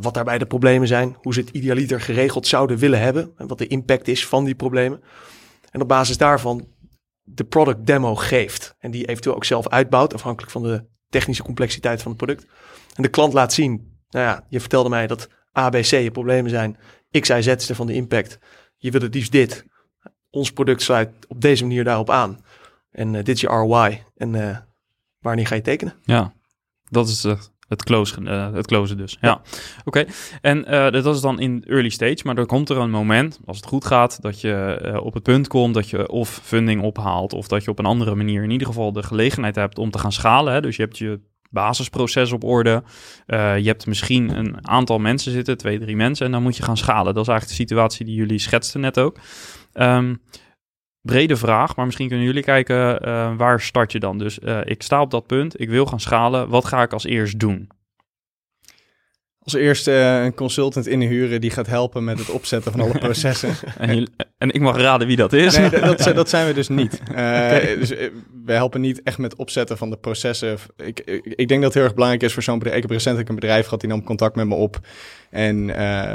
[0.00, 3.58] wat daarbij de problemen zijn, hoe ze het idealiter geregeld zouden willen hebben en wat
[3.58, 5.00] de impact is van die problemen.
[5.70, 6.68] En op basis daarvan
[7.22, 12.02] de product demo geeft en die eventueel ook zelf uitbouwt, afhankelijk van de technische complexiteit
[12.02, 12.46] van het product.
[12.94, 16.76] En de klant laat zien, nou ja, je vertelde mij dat ABC je problemen zijn,
[17.20, 18.38] X, Y, Z is van de impact.
[18.76, 19.64] Je wil het liefst dit.
[20.30, 22.40] Ons product sluit op deze manier daarop aan.
[22.96, 24.02] En uh, dit is je ROI.
[24.16, 24.56] En uh,
[25.18, 25.94] wanneer ga je tekenen?
[26.02, 26.32] Ja,
[26.88, 27.54] dat is het.
[27.68, 29.16] Het close, uh, het close dus.
[29.20, 29.34] Ja, ja.
[29.84, 30.00] oké.
[30.00, 30.08] Okay.
[30.40, 33.56] En uh, dat is dan in early stage, maar dan komt er een moment, als
[33.56, 37.32] het goed gaat, dat je uh, op het punt komt dat je of funding ophaalt,
[37.32, 39.98] of dat je op een andere manier in ieder geval de gelegenheid hebt om te
[39.98, 40.52] gaan schalen.
[40.52, 40.60] Hè?
[40.60, 42.82] Dus je hebt je basisproces op orde.
[43.26, 46.62] Uh, je hebt misschien een aantal mensen zitten, twee, drie mensen, en dan moet je
[46.62, 47.14] gaan schalen.
[47.14, 49.18] Dat is eigenlijk de situatie die jullie schetsten net ook.
[49.74, 50.20] Um,
[51.06, 54.18] brede vraag, maar misschien kunnen jullie kijken uh, waar start je dan.
[54.18, 56.48] Dus uh, ik sta op dat punt, ik wil gaan schalen.
[56.48, 57.68] Wat ga ik als eerst doen?
[59.38, 63.54] Als eerste uh, een consultant inhuren die gaat helpen met het opzetten van alle processen.
[63.78, 65.56] en, en, ik mag raden wie dat is.
[65.56, 67.00] Nee, dat, dat zijn we dus niet.
[67.10, 67.76] okay.
[67.76, 67.88] Dus
[68.44, 70.58] we helpen niet echt met opzetten van de processen.
[70.76, 72.76] Ik, ik, ik denk dat het heel erg belangrijk is voor zo'n bedrijf.
[72.76, 74.78] Ik heb recentelijk een bedrijf gehad die nam contact met me op.
[75.30, 75.72] En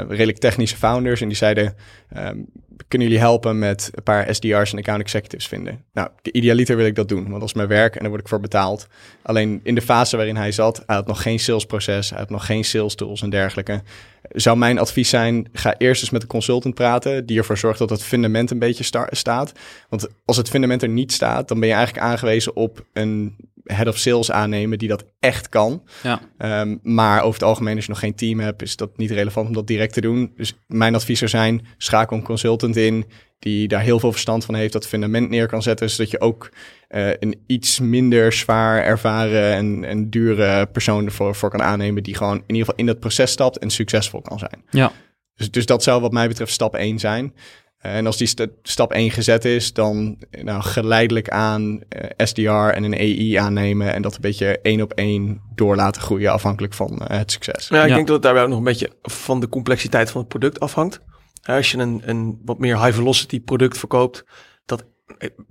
[0.08, 1.20] redelijk technische founders.
[1.20, 1.74] En die zeiden,
[2.16, 2.46] um,
[2.92, 5.84] kunnen jullie helpen met een paar SDR's en account executives vinden?
[5.92, 8.28] Nou, idealiter wil ik dat doen, want dat is mijn werk en daar word ik
[8.28, 8.86] voor betaald.
[9.22, 12.46] Alleen in de fase waarin hij zat, hij had nog geen salesproces, hij had nog
[12.46, 13.82] geen sales tools en dergelijke.
[14.22, 17.90] Zou mijn advies zijn, ga eerst eens met de consultant praten, die ervoor zorgt dat
[17.90, 19.52] het fundament een beetje staat.
[19.88, 23.86] Want als het fundament er niet staat, dan ben je eigenlijk aangewezen op een head
[23.86, 25.82] of sales aannemen die dat echt kan.
[26.02, 26.20] Ja.
[26.60, 29.48] Um, maar over het algemeen, als je nog geen team hebt, is dat niet relevant
[29.48, 30.32] om dat direct te doen.
[30.36, 33.04] Dus mijn advies zou zijn, schakel een consultant in
[33.42, 36.52] die daar heel veel verstand van heeft, dat fundament neer kan zetten, zodat je ook
[36.90, 42.16] uh, een iets minder zwaar ervaren en, en dure persoon ervoor voor kan aannemen, die
[42.16, 44.64] gewoon in ieder geval in dat proces stapt en succesvol kan zijn.
[44.70, 44.92] Ja.
[45.34, 47.34] Dus, dus dat zou wat mij betreft stap 1 zijn.
[47.82, 51.80] En als die st stap 1 gezet is, dan nou, geleidelijk aan uh,
[52.16, 56.32] SDR en een AI aannemen en dat een beetje één op één door laten groeien
[56.32, 57.68] afhankelijk van uh, het succes.
[57.68, 57.94] Ja, ik ja.
[57.94, 61.00] denk dat het daarbij ook nog een beetje van de complexiteit van het product afhangt.
[61.42, 64.24] Als je een, een wat meer high velocity product verkoopt,
[64.64, 64.84] dat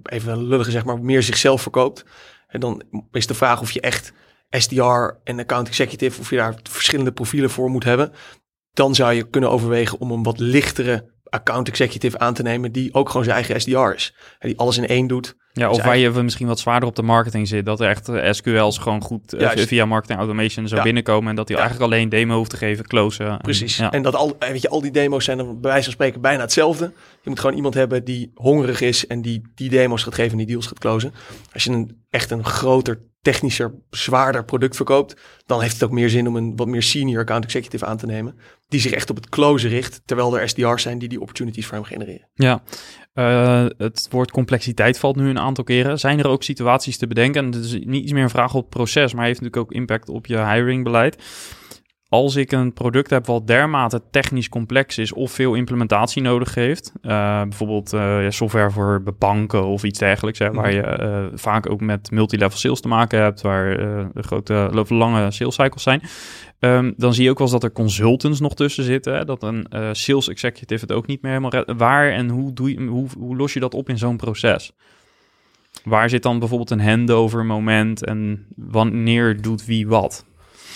[0.03, 2.05] even lullig zeg maar meer zichzelf verkoopt,
[2.47, 4.13] en dan is de vraag of je echt
[4.49, 8.11] SDR en account executive, of je daar verschillende profielen voor moet hebben.
[8.73, 12.93] Dan zou je kunnen overwegen om een wat lichtere account executive aan te nemen die
[12.93, 14.15] ook gewoon zijn eigen SDR is.
[14.39, 15.35] En die alles in één doet.
[15.53, 17.65] Ja, of waar je misschien wat zwaarder op de marketing zit.
[17.65, 20.83] Dat er echt uh, SQL's gewoon goed uh, via marketing automation zo ja.
[20.83, 21.29] binnenkomen.
[21.29, 21.63] En dat hij ja.
[21.63, 23.37] eigenlijk alleen demo hoeft te geven, closen.
[23.37, 23.77] Precies.
[23.77, 23.91] En, ja.
[23.91, 26.41] en dat al, weet je, al die demo's zijn dan bij wijze van spreken bijna
[26.41, 26.93] hetzelfde.
[27.21, 30.37] Je moet gewoon iemand hebben die hongerig is en die die demo's gaat geven en
[30.37, 31.13] die deals gaat closen.
[31.53, 35.15] Als je een, echt een groter technischer, zwaarder product verkoopt,
[35.45, 38.05] dan heeft het ook meer zin om een wat meer senior account executive aan te
[38.05, 38.35] nemen,
[38.71, 41.75] die zich echt op het closen richt, terwijl er SDR's zijn die die opportunities voor
[41.75, 42.27] hem genereren.
[42.33, 42.63] Ja,
[43.13, 45.99] uh, het woord complexiteit valt nu een aantal keren.
[45.99, 48.69] Zijn er ook situaties te bedenken, en het is niet iets meer een vraag op
[48.69, 51.17] proces, maar heeft natuurlijk ook impact op je hiringbeleid
[52.11, 56.91] als ik een product heb wat dermate technisch complex is of veel implementatie nodig heeft,
[57.01, 61.81] uh, bijvoorbeeld uh, software voor bebanken of iets dergelijks, hè, waar je uh, vaak ook
[61.81, 63.79] met multilevel sales te maken hebt, waar
[64.13, 66.01] grote, lange sales cycles zijn,
[66.59, 69.43] um, dan zie je ook wel eens dat er consultants nog tussen zitten, hè, dat
[69.43, 71.75] een sales executive het ook niet meer helemaal.
[71.77, 74.71] Waar en hoe, doe je, hoe, hoe los je dat op in zo'n proces?
[75.83, 80.25] Waar zit dan bijvoorbeeld een handover moment en wanneer doet wie wat?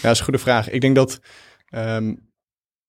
[0.06, 0.70] Dat is een goede vraag.
[0.70, 1.20] Ik denk dat
[1.76, 2.30] um,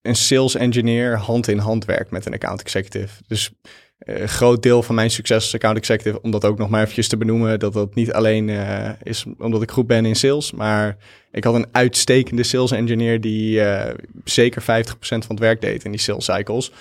[0.03, 3.23] een sales engineer hand in hand werkt met een account executive.
[3.27, 3.51] Dus
[3.99, 6.81] uh, een groot deel van mijn succes als account executive, om dat ook nog maar
[6.81, 10.53] eventjes te benoemen, dat dat niet alleen uh, is omdat ik goed ben in sales,
[10.53, 10.97] maar
[11.31, 13.91] ik had een uitstekende sales engineer die uh,
[14.25, 14.65] zeker 50%
[14.99, 16.73] van het werk deed in die sales cycles.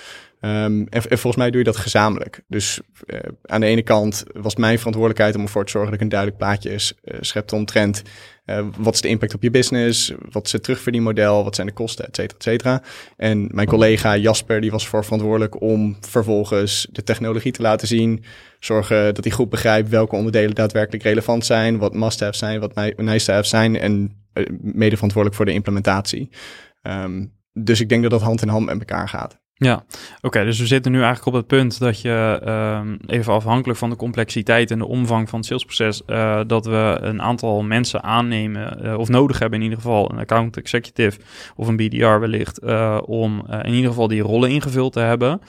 [0.46, 2.44] Um, en, en, volgens mij doe je dat gezamenlijk.
[2.48, 6.06] Dus uh, aan de ene kant was mijn verantwoordelijkheid om ervoor te zorgen dat ik
[6.06, 8.02] een duidelijk plaatje is, uh, schept omtrent
[8.46, 11.74] uh, wat is de impact op je business, wat is het terugverdienmodel, wat zijn de
[11.74, 12.82] kosten, et cetera, et cetera.
[13.18, 18.24] En mijn collega Jasper, die was voor verantwoordelijk om vervolgens de technologie te laten zien,
[18.60, 23.48] zorgen dat hij goed begrijpt welke onderdelen daadwerkelijk relevant zijn, wat must-have zijn, wat nice-to-have
[23.48, 24.24] zijn en
[24.62, 26.30] mede verantwoordelijk voor de implementatie.
[26.82, 29.44] Um, dus ik denk dat dat hand in hand met elkaar gaat.
[29.58, 29.84] Ja,
[30.22, 30.44] oké.
[30.44, 32.42] dus we zitten nu eigenlijk op het punt dat je
[32.82, 36.98] um, even afhankelijk van de complexiteit en de omvang van het salesproces, uh, dat we
[37.02, 41.20] een aantal mensen aannemen uh, of nodig hebben in ieder geval een account executive
[41.56, 45.42] of een BDR wellicht, uh, om in ieder geval die rollen ingevuld te hebben.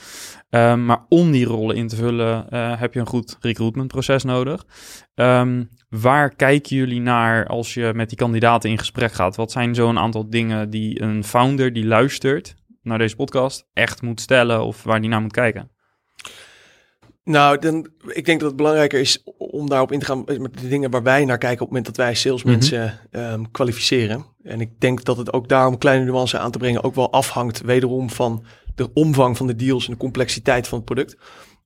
[0.51, 2.47] Um, maar om die rollen in te vullen
[2.79, 4.65] heb je een goed recruitmentproces nodig.
[5.15, 9.37] Um, waar kijken jullie naar als je met die kandidaten in gesprek gaat?
[9.37, 12.55] Wat zijn zo'n aantal dingen die een founder die luistert
[12.87, 15.71] naar deze podcast echt moet stellen of waar die naar moet kijken?
[17.25, 20.69] Nou, dan, ik denk dat het belangrijker is om daarop in te gaan met de
[20.69, 23.51] dingen waar wij naar kijken op het moment dat wij salesmensen mm -hmm.
[23.51, 24.27] kwalificeren.
[24.43, 27.61] En ik denk dat het ook daarom kleine nuances aan te brengen ook wel afhangt
[27.61, 28.45] wederom van
[28.75, 31.17] de omvang van de deals en de complexiteit van het product.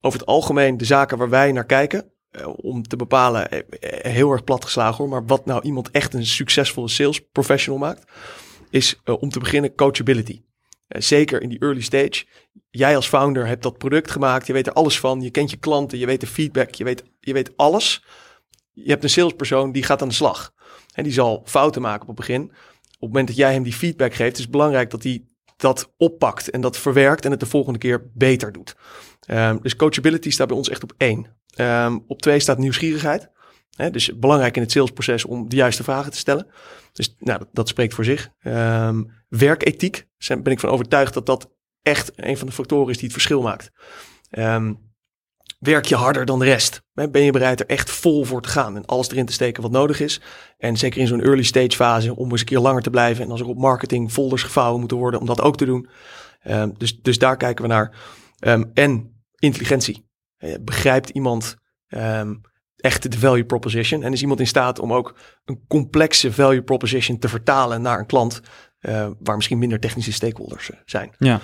[0.00, 4.30] Over het algemeen de zaken waar wij naar kijken, uh, om te bepalen, uh, heel
[4.30, 8.10] erg platgeslagen hoor, maar wat nou iemand echt een succesvolle sales professional maakt,
[8.70, 10.42] is om te beginnen coachability.
[10.90, 12.24] Uh, zeker in die early stage.
[12.70, 14.46] Jij als founder hebt dat product gemaakt.
[14.46, 15.20] Je weet er alles van.
[15.20, 15.98] Je kent je klanten.
[15.98, 16.74] Je weet de feedback.
[16.74, 18.04] Je weet, je weet alles.
[18.72, 20.54] Je hebt een salespersoon die gaat aan de slag.
[20.94, 22.42] En die zal fouten maken op het begin.
[22.42, 22.50] Op
[23.00, 25.24] het moment dat jij hem die feedback geeft, is het belangrijk dat hij
[25.56, 28.76] dat oppakt en dat verwerkt en het de volgende keer beter doet.
[29.30, 31.36] Um, dus coachability staat bij ons echt op één.
[31.56, 33.30] Um, op twee staat nieuwsgierigheid.
[33.76, 36.46] He, dus belangrijk in het salesproces om de juiste vragen te stellen.
[37.00, 38.30] Dus nou, dat, spreekt voor zich.
[38.42, 41.50] Um, werkethiek, ben ik van overtuigd dat dat
[41.82, 43.70] echt een van de factoren is die het verschil maakt.
[44.30, 44.92] Um,
[45.58, 46.82] werk je harder dan de rest?
[46.92, 49.70] Ben je bereid er echt vol voor te gaan en alles erin te steken wat
[49.70, 50.20] nodig is?
[50.58, 53.30] En zeker in zo'n early stage fase om eens een keer langer te blijven en
[53.30, 55.88] als er op marketing folders gevouwen moeten worden om dat ook te doen.
[56.46, 57.96] Um, dus, dus daar kijken we naar.
[58.74, 60.08] En intelligentie.
[60.38, 61.56] Uh, begrijpt iemand
[62.80, 65.14] echt de value proposition en is iemand in staat om ook
[65.44, 68.40] een complexe value proposition te vertalen naar een klant
[68.80, 71.10] uh, waar misschien minder technische stakeholders uh, zijn.
[71.18, 71.40] Ja.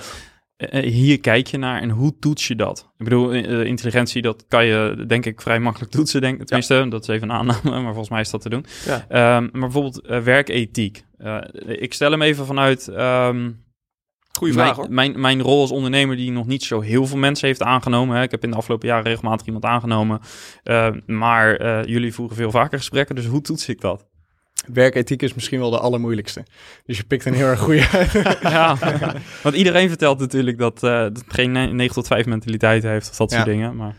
[0.56, 2.90] Uh, hier kijk je naar en hoe toets je dat?
[2.98, 6.46] Ik bedoel, intelligentie, dat kan je denk ik vrij makkelijk toetsen, denk ik.
[6.46, 6.86] Tenminste, ja.
[6.86, 8.66] dat is even een aanname, maar volgens mij is dat te doen.
[8.86, 9.36] Ja.
[9.36, 11.04] Um, maar bijvoorbeeld uh, werkethiek.
[11.66, 12.88] ik stel hem even vanuit...
[12.88, 13.64] Um,
[14.36, 14.94] Goeie vraag mijn, hoor.
[14.94, 18.16] Mijn, mijn rol als ondernemer die nog niet zo heel veel mensen heeft aangenomen.
[18.16, 18.22] Hè.
[18.22, 20.20] Ik heb in de afgelopen jaren regelmatig iemand aangenomen.
[21.06, 24.06] maar jullie voeren veel vaker gesprekken, dus hoe toets ik dat?
[24.72, 26.44] werkethiek is misschien wel de allermoeilijkste.
[26.86, 27.86] Dus je pikt een heel erg goede.
[28.42, 28.76] ja,
[29.42, 33.30] want iedereen vertelt natuurlijk dat, uh, dat geen 9 tot 5 mentaliteit heeft of dat
[33.30, 33.52] soort ja.
[33.52, 33.76] dingen.
[33.76, 33.94] Maar...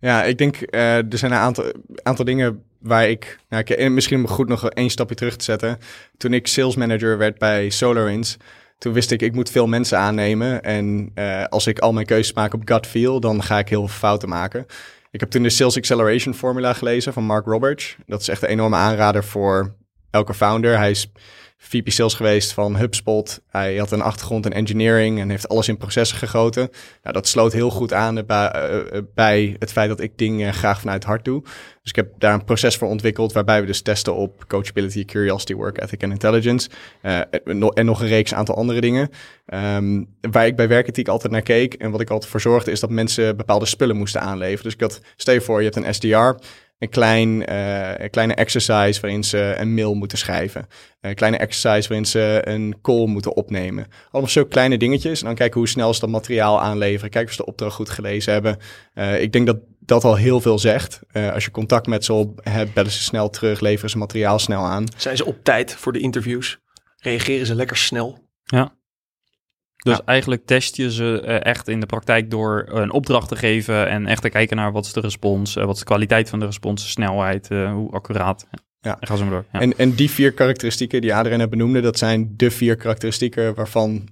[0.00, 1.72] Ja, ik denk uh, er zijn een aantal,
[2.02, 5.78] aantal dingen waar ik, nou, ik, misschien goed nog één stapje terug te zetten.
[6.16, 8.36] Toen ik sales manager werd bij SolarWinds,
[8.80, 10.62] toen wist ik, ik moet veel mensen aannemen.
[10.62, 13.86] En uh, als ik al mijn keuzes maak op gut feel, dan ga ik heel
[13.86, 14.66] veel fouten maken.
[15.10, 17.96] Ik heb toen de Sales Acceleration Formula gelezen van Mark Roberts.
[18.06, 19.74] Dat is echt een enorme aanrader voor
[20.10, 20.76] elke founder.
[20.76, 21.12] Hij is
[21.62, 23.40] VP Sales geweest van HubSpot.
[23.48, 26.68] Hij had een achtergrond in engineering en heeft alles in processen gegoten.
[27.02, 30.80] Nou, dat sloot heel goed aan bij, uh, bij het feit dat ik dingen graag
[30.80, 31.42] vanuit hart doe.
[31.42, 35.54] Dus ik heb daar een proces voor ontwikkeld waarbij we dus testen op coachability, curiosity,
[35.54, 36.68] work ethic en intelligence.
[37.02, 37.20] Uh,
[37.74, 39.08] en nog een reeks aantal andere dingen.
[39.46, 42.80] Um, waar ik bij werkethiek altijd naar keek en wat ik altijd voor zorgde is
[42.80, 44.64] dat mensen bepaalde spullen moesten aanleveren.
[44.64, 46.44] Dus ik had, stel je voor, je hebt een SDR
[46.80, 50.66] een, klein, uh, een kleine exercise waarin ze een mail moeten schrijven.
[51.00, 53.86] Een kleine exercise waarin ze een call moeten opnemen.
[54.10, 55.20] Allemaal zo kleine dingetjes.
[55.20, 57.10] En dan kijken hoe snel ze dat materiaal aanleveren.
[57.10, 58.58] Kijken of ze de opdracht goed gelezen hebben.
[58.94, 61.00] Uh, ik denk dat dat al heel veel zegt.
[61.12, 64.38] Uh, als je contact met ze op hebt, bellen ze snel terug, leveren ze materiaal
[64.38, 64.84] snel aan.
[64.96, 66.58] Zijn ze op tijd voor de interviews?
[66.96, 68.18] Reageren ze lekker snel?
[68.44, 68.74] Ja.
[69.80, 70.02] Dus ja.
[70.04, 74.06] eigenlijk test je ze uh, echt in de praktijk door een opdracht te geven en
[74.06, 76.46] echt te kijken naar wat is de respons, uh, wat is de kwaliteit van de
[76.46, 78.46] respons, snelheid, uh, hoe accuraat.
[78.80, 78.96] Ja.
[79.00, 79.44] En ga zo maar door.
[79.52, 79.60] Ja.
[79.60, 84.08] En, en die vier karakteristieken die Adrien net benoemde, dat zijn de vier karakteristieken waarvan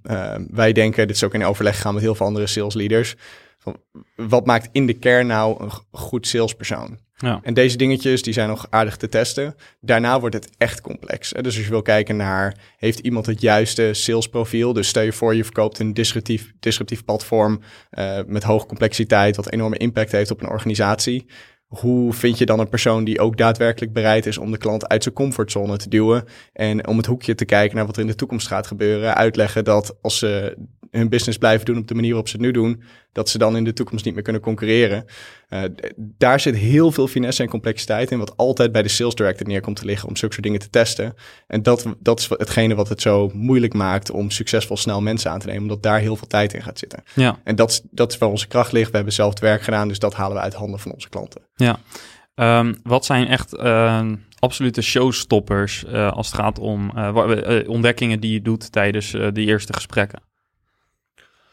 [0.50, 3.14] wij denken, dit is ook in overleg gegaan met heel veel andere sales leaders,
[3.59, 3.76] van
[4.16, 6.98] wat maakt in de kern nou een goed salespersoon?
[7.20, 7.40] Ja.
[7.42, 9.54] En deze dingetjes die zijn nog aardig te testen.
[9.81, 11.33] Daarna wordt het echt complex.
[11.33, 14.72] Dus als je wil kijken naar, heeft iemand het juiste salesprofiel?
[14.72, 19.52] Dus stel je voor, je verkoopt een disruptief, disruptief platform uh, met hoge complexiteit, wat
[19.52, 21.26] enorme impact heeft op een organisatie.
[21.66, 25.02] Hoe vind je dan een persoon die ook daadwerkelijk bereid is om de klant uit
[25.02, 28.14] zijn comfortzone te duwen en om het hoekje te kijken naar wat er in de
[28.14, 30.57] toekomst gaat gebeuren, uitleggen dat als ze
[30.90, 33.57] hun business blijven doen op de manier waarop ze het nu doen, dat ze dan
[33.57, 35.05] in de toekomst niet meer kunnen concurreren.
[35.48, 35.62] Uh,
[35.96, 39.77] daar zit heel veel finesse en complexiteit in, wat altijd bij de sales director neerkomt
[39.77, 41.14] te liggen om zulke soort dingen te testen.
[41.46, 45.38] En dat, dat is hetgene wat het zo moeilijk maakt om succesvol snel mensen aan
[45.38, 47.03] te nemen, omdat daar heel veel tijd in gaat zitten.
[47.14, 47.38] Ja.
[47.44, 48.90] En dat, dat is waar onze kracht ligt.
[48.90, 51.42] We hebben zelf het werk gedaan, dus dat halen we uit handen van onze klanten.
[51.55, 51.79] Ja.
[52.35, 54.07] Um, wat zijn echt uh,
[54.38, 59.72] absolute showstoppers uh, als het gaat om uh, ontdekkingen die je doet tijdens de eerste
[59.72, 60.27] gesprekken?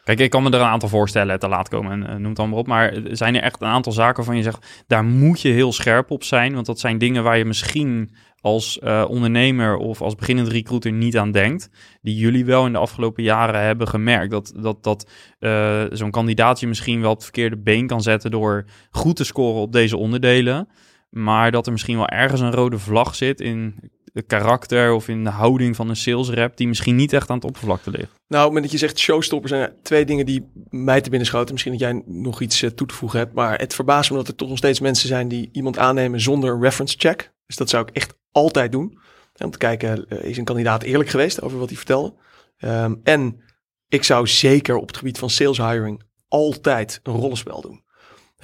[0.06, 2.40] Kijk, ik kan me er een aantal voorstellen te laat komen en uh, noem het
[2.40, 2.68] allemaal op.
[2.68, 6.12] Maar zijn er echt een aantal zaken van je zegt, daar moet je heel scherp
[6.12, 6.54] op zijn.
[6.54, 11.18] Want dat zijn dingen waar je misschien als uh, ondernemer of als beginnend recruiter niet
[11.18, 11.70] aan denkt.
[12.02, 14.32] Die jullie wel in de afgelopen jaren hebben gemerkt.
[14.32, 18.32] Dat, dat, dat uh, zo'n kandidaat je misschien wel op het verkeerde been kan zetten
[18.32, 20.68] door goed te scoren op deze onderdelen.
[21.10, 23.80] Maar dat er misschien wel ergens een rode vlag zit in
[24.16, 27.36] de karakter of in de houding van een sales rep die misschien niet echt aan
[27.36, 28.12] het oppervlakte ligt.
[28.28, 31.52] Nou, moment dat je zegt showstopper zijn twee dingen die mij te binnen schoten.
[31.52, 34.28] Misschien dat jij nog iets uh, toe te voegen hebt, maar het verbaast me dat
[34.28, 37.34] er toch nog steeds mensen zijn die iemand aannemen zonder een reference check.
[37.46, 39.00] Dus dat zou ik echt altijd doen.
[39.44, 42.14] Om te kijken, uh, is een kandidaat eerlijk geweest over wat hij vertelde?
[42.60, 43.42] Um, en
[43.88, 47.84] ik zou zeker op het gebied van sales hiring altijd een rollenspel doen.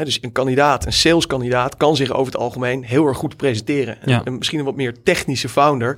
[0.02, 3.98] He, dus een kandidaat, een saleskandidaat, kan zich over het algemeen heel erg goed presenteren.
[4.06, 4.24] Ja.
[4.24, 5.98] En misschien een wat meer technische founder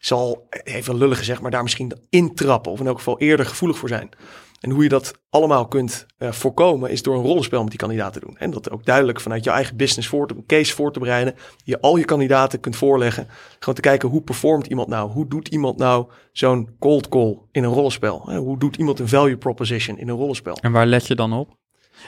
[0.00, 3.88] zal, even lullig gezegd, maar daar misschien intrappen of in elk geval eerder gevoelig voor
[3.88, 4.08] zijn.
[4.60, 8.20] En hoe je dat allemaal kunt uh, voorkomen, is door een rollenspel met die kandidaten
[8.20, 8.36] te doen.
[8.38, 11.34] En dat ook duidelijk vanuit je eigen business voor te, een case voor te bereiden.
[11.64, 13.26] Je al je kandidaten kunt voorleggen.
[13.58, 15.10] Gewoon te kijken hoe performt iemand nou?
[15.10, 18.30] Hoe doet iemand nou zo'n cold call in een rollenspel?
[18.36, 20.56] Hoe doet iemand een value proposition in een rollenspel?
[20.60, 21.56] En waar let je dan op?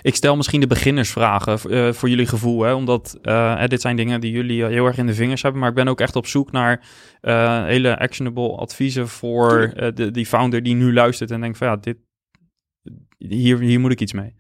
[0.03, 4.21] Ik stel misschien de beginnersvragen uh, voor jullie gevoel, hè, omdat uh, dit zijn dingen
[4.21, 5.61] die jullie heel erg in de vingers hebben.
[5.61, 6.87] Maar ik ben ook echt op zoek naar
[7.23, 11.77] uh, hele actionable adviezen voor de, die founder die nu luistert en denkt van ja,
[11.77, 11.97] dit,
[13.19, 14.35] hier, hier moet ik iets mee.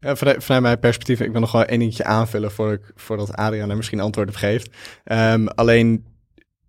[0.00, 3.34] Ja, vanuit, vanuit, mijn perspectief, ik wil nog wel één dingetje aanvullen voordat, ik, voordat
[3.34, 4.76] Adriaan er misschien antwoord op geeft.
[5.04, 6.04] Um, alleen,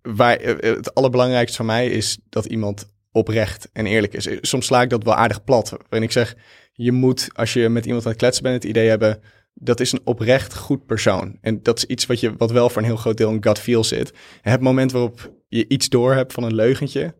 [0.02, 4.28] waar, het allerbelangrijkste voor mij is dat iemand oprecht en eerlijk is.
[4.40, 5.70] Soms sla ik dat wel aardig plat.
[5.70, 6.36] Waarin ik zeg,
[6.76, 9.20] je moet, als je met iemand aan het kletsen bent, het idee hebben,
[9.54, 11.38] dat is een oprecht goed persoon.
[11.40, 13.58] En dat is iets wat, je, wat wel voor een heel groot deel in gut
[13.58, 14.12] feel zit.
[14.42, 17.14] En het moment waarop je iets door hebt van een leugentje,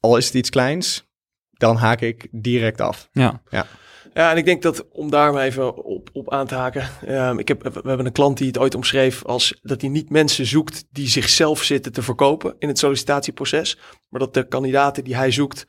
[0.00, 1.10] al is het iets kleins,
[1.50, 3.08] dan haak ik direct af.
[3.12, 3.42] Ja.
[3.50, 3.66] ja.
[4.14, 6.88] Ja, en ik denk dat om daar maar even op, op aan te haken.
[7.08, 10.10] Um, ik heb, we hebben een klant die het ooit omschreef als dat hij niet
[10.10, 13.78] mensen zoekt die zichzelf zitten te verkopen in het sollicitatieproces.
[14.08, 15.66] Maar dat de kandidaten die hij zoekt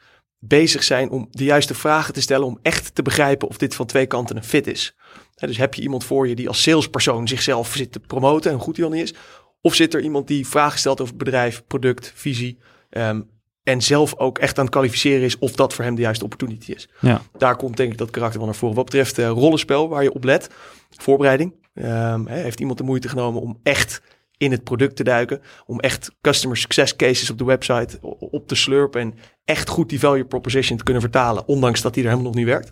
[0.47, 3.85] bezig zijn om de juiste vragen te stellen om echt te begrijpen of dit van
[3.85, 4.95] twee kanten een fit is.
[5.35, 8.75] dus heb je iemand voor je die als salespersoon zichzelf zit te promoten en goed
[8.75, 9.13] die dan is?
[9.61, 13.29] Of zit er iemand die vragen stelt over bedrijf, product, visie um,
[13.63, 16.71] en zelf ook echt aan het kwalificeren is of dat voor hem de juiste opportunity
[16.71, 16.89] is?
[16.99, 17.21] Ja.
[17.37, 18.75] Daar komt denk ik dat karakter van naar voren.
[18.75, 20.49] Wat betreft uh, rollenspel waar je op let,
[20.89, 21.53] voorbereiding.
[21.73, 24.01] Um, heeft iemand de moeite genomen om echt
[24.37, 25.41] in het product te duiken.
[25.65, 29.01] Om echt customer success cases op de website op te slurpen.
[29.01, 29.13] En
[29.45, 31.47] echt goed die value proposition te kunnen vertalen.
[31.47, 32.71] Ondanks dat die er helemaal nog niet werkt.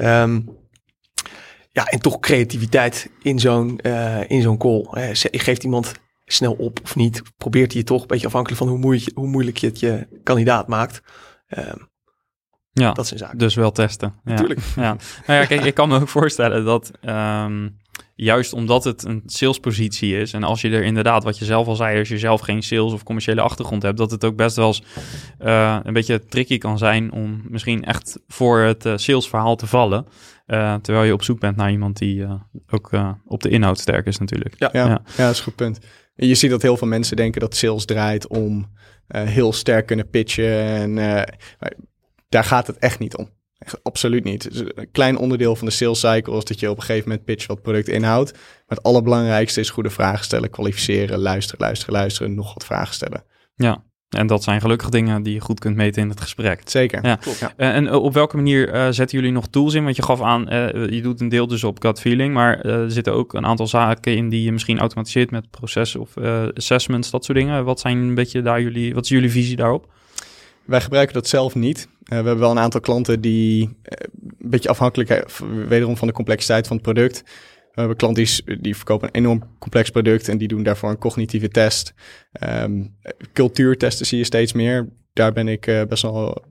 [0.00, 0.56] Um,
[1.70, 4.86] ja, en toch creativiteit in zo'n uh, in zo'n call.
[4.92, 5.92] Uh, geeft iemand
[6.24, 7.22] snel op of niet?
[7.36, 8.00] Probeert hij je toch?
[8.00, 11.02] Een beetje afhankelijk van hoe moeilijk, hoe moeilijk je het je kandidaat maakt.
[11.48, 11.88] Um,
[12.72, 13.38] ja, dat zijn zaken.
[13.38, 14.14] Dus wel testen.
[14.24, 14.30] Ja.
[14.30, 14.60] Natuurlijk.
[14.76, 14.96] Ja.
[15.26, 17.76] Nou ja, kijk, ik kan me ook voorstellen dat um,
[18.14, 21.74] juist omdat het een salespositie is en als je er inderdaad, wat je zelf al
[21.74, 24.66] zei, als je zelf geen sales of commerciële achtergrond hebt, dat het ook best wel
[24.66, 24.82] eens
[25.40, 30.06] uh, een beetje tricky kan zijn om misschien echt voor het uh, salesverhaal te vallen.
[30.46, 32.26] Uh, terwijl je op zoek bent naar iemand die
[32.70, 32.90] ook
[33.24, 34.54] op de inhoud sterk is natuurlijk.
[34.58, 34.86] Ja, ja.
[34.86, 35.02] ja.
[35.16, 35.78] ja dat is een goed punt.
[36.14, 38.76] Je ziet dat heel veel mensen denken dat sales draait om
[39.08, 40.94] heel sterk kunnen pitchen en
[42.28, 43.28] daar gaat het echt niet om.
[43.58, 44.62] Echt, absoluut niet.
[44.74, 47.46] een klein onderdeel van de sales cycle is dat je op een gegeven moment pitch
[47.46, 48.32] wat product inhoudt.
[48.32, 53.24] Maar het allerbelangrijkste is goede vragen stellen, kwalificeren, luisteren, luisteren, luisteren, nog wat vragen stellen.
[53.54, 56.60] Ja, en dat zijn gelukkig dingen die je goed kunt meten in het gesprek.
[56.64, 57.06] Zeker.
[57.06, 57.16] Ja.
[57.16, 57.52] Klopt, ja.
[57.56, 59.84] En op welke manier uh, zetten jullie nog tools in?
[59.84, 62.72] Want je gaf aan, uh, je doet een deel dus op gut feeling, maar uh,
[62.74, 66.16] er zitten ook een aantal zaken in die je misschien automatiseert met processen of
[66.54, 67.64] assessments, dat soort dingen.
[67.64, 69.92] Wat zijn een beetje daar jullie, wat is jullie visie daarop?
[70.68, 71.78] Wij gebruiken dat zelf niet.
[71.78, 73.70] Uh, we hebben wel een aantal klanten die uh,
[74.38, 75.26] een beetje afhankelijk
[75.68, 77.22] wederom van de complexiteit van het product.
[77.72, 80.98] We hebben klanten die, die verkopen een enorm complex product en die doen daarvoor een
[80.98, 81.94] cognitieve test.
[82.48, 82.96] Um,
[83.32, 84.88] cultuurtesten zie je steeds meer.
[85.12, 86.44] Daar ben ik best wel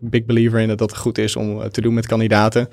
[0.00, 2.68] big believer in dat dat goed is om te doen met kandidaten.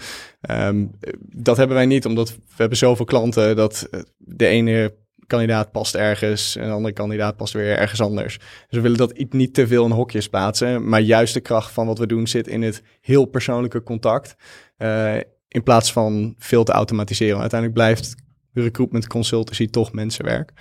[0.51, 4.93] Um, dat hebben wij niet, omdat we hebben zoveel klanten dat de ene
[5.31, 8.37] kandidaat past ergens en een andere kandidaat past weer ergens anders.
[8.37, 11.87] Dus we willen dat niet te veel in hokjes plaatsen, maar juist de kracht van
[11.87, 14.35] wat we doen zit in het heel persoonlijke contact.
[14.77, 15.15] Uh,
[15.47, 17.39] in plaats van veel te automatiseren.
[17.39, 18.15] Uiteindelijk blijft
[18.53, 20.53] recruitment consultancy toch mensenwerk.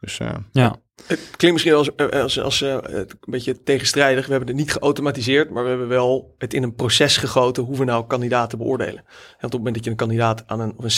[0.00, 0.76] Dus uh, ja.
[1.06, 4.24] Het klinkt misschien als, als, als uh, een beetje tegenstrijdig.
[4.24, 7.76] We hebben het niet geautomatiseerd, maar we hebben wel het in een proces gegoten hoe
[7.76, 9.04] we nou kandidaten beoordelen.
[9.38, 10.90] En op het moment dat je een kandidaat aan een, of een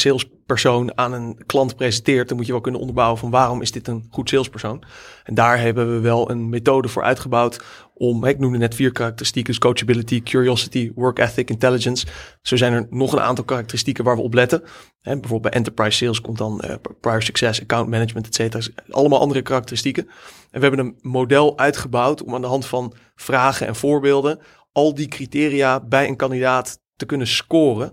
[0.58, 3.88] salespersoon aan een klant presenteert, dan moet je wel kunnen onderbouwen van waarom is dit
[3.88, 4.82] een goed salespersoon.
[5.24, 7.62] En daar hebben we wel een methode voor uitgebouwd
[7.94, 12.06] om, ik noemde net vier karakteristieken, dus coachability, curiosity, work ethic, intelligence.
[12.42, 14.62] Zo zijn er nog een aantal karakteristieken waar we op letten.
[15.02, 18.66] En bijvoorbeeld bij enterprise sales komt dan uh, prior success, account management, et cetera.
[18.90, 20.06] Allemaal andere karakteristieken.
[20.50, 24.38] En we hebben een model uitgebouwd om aan de hand van vragen en voorbeelden
[24.72, 27.92] al die criteria bij een kandidaat te kunnen scoren.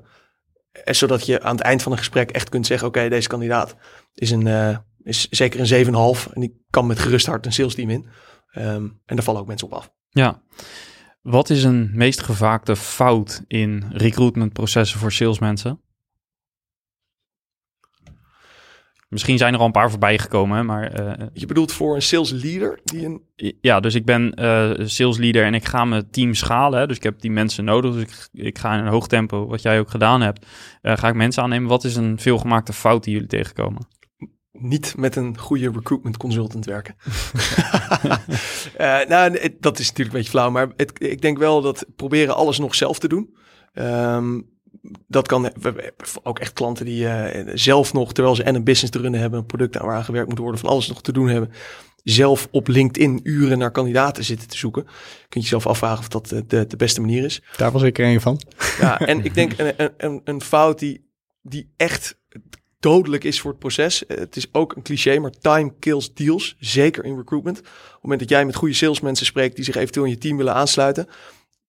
[0.83, 3.75] En zodat je aan het eind van een gesprek echt kunt zeggen, oké, deze kandidaat
[4.13, 7.75] is, een, uh, is zeker een 7,5 en die kan met gerust hart een sales
[7.75, 8.07] team in.
[8.57, 9.91] Um, en daar vallen ook mensen op af.
[10.09, 10.41] Ja.
[11.21, 15.81] Wat is een meest gevaakte fout in recruitmentprocessen voor salesmensen?
[19.07, 21.01] Misschien zijn er al een paar voorbij gekomen, maar...
[21.01, 22.79] Uh, je bedoelt voor een sales leader?
[22.83, 23.21] Die een...
[23.61, 26.79] Ja, dus ik ben uh, sales leader en ik ga mijn team schalen.
[26.79, 27.93] Hè, dus ik heb die mensen nodig.
[27.93, 30.45] Dus ik, ik ga in een hoog tempo, wat jij ook gedaan hebt,
[30.81, 31.69] uh, ga ik mensen aannemen.
[31.69, 33.87] Wat is een veelgemaakte fout die jullie tegenkomen?
[34.59, 36.95] niet met een goede recruitment consultant werken.
[39.09, 42.35] nou, het, dat is natuurlijk een beetje flauw, maar het, ik denk wel dat proberen
[42.35, 43.35] alles nog zelf te doen.
[43.73, 44.56] Um,
[45.07, 48.91] dat kan we, ook echt klanten die uh, zelf nog, terwijl ze en een business
[48.91, 51.27] te runnen hebben, een product aan waar gewerkt moet worden, van alles nog te doen
[51.27, 51.51] hebben,
[52.03, 54.83] zelf op LinkedIn uren naar kandidaten zitten te zoeken.
[54.83, 54.93] Kun
[55.29, 57.41] je jezelf afvragen of dat de, de beste manier is.
[57.57, 58.41] Daar was ik er een van.
[58.79, 61.09] Ja, en ik denk een, een, een fout die,
[61.41, 62.17] die echt
[62.79, 64.03] dodelijk is voor het proces.
[64.07, 66.55] Het is ook een cliché, maar time kills deals.
[66.59, 67.59] Zeker in recruitment.
[67.59, 70.37] Op het moment dat jij met goede salesmensen spreekt die zich eventueel in je team
[70.37, 71.07] willen aansluiten,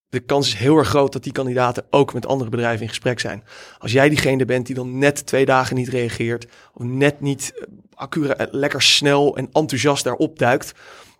[0.08, 3.20] de kans is heel erg groot dat die kandidaten ook met andere bedrijven in gesprek
[3.20, 3.44] zijn.
[3.78, 7.66] Als jij diegene bent die dan net twee dagen niet reageert, of net niet eh,
[7.94, 10.72] accuraat, eh, lekker snel en enthousiast daarop duikt,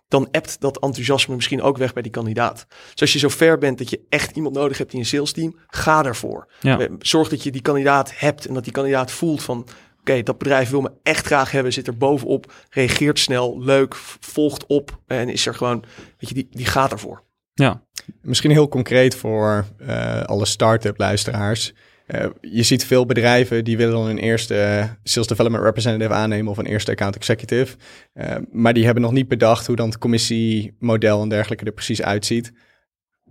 [0.07, 2.65] dan appt dat enthousiasme misschien ook weg bij die kandidaat.
[2.91, 5.31] Dus als je zo ver bent dat je echt iemand nodig hebt in je sales
[5.31, 6.51] team, ga daarvoor.
[6.61, 6.79] Ja.
[6.79, 9.67] Eh, zorg dat je die kandidaat hebt en dat die kandidaat voelt van
[9.99, 14.65] oké, dat bedrijf wil me echt graag hebben, zit er bovenop, reageert snel, leuk, volgt
[14.65, 15.83] op en is er gewoon,
[16.17, 17.23] weet je, die, die gaat ervoor.
[17.59, 17.81] Ja.
[18.21, 21.73] Misschien heel concreet voor uh, alle start-up luisteraars.
[22.07, 26.57] Uh, je ziet veel bedrijven die willen dan een eerste sales development representative aannemen of
[26.57, 27.75] een eerste account executive.
[28.13, 32.01] Uh, maar die hebben nog niet bedacht hoe dan het commissiemodel en dergelijke er precies
[32.01, 32.51] uitziet.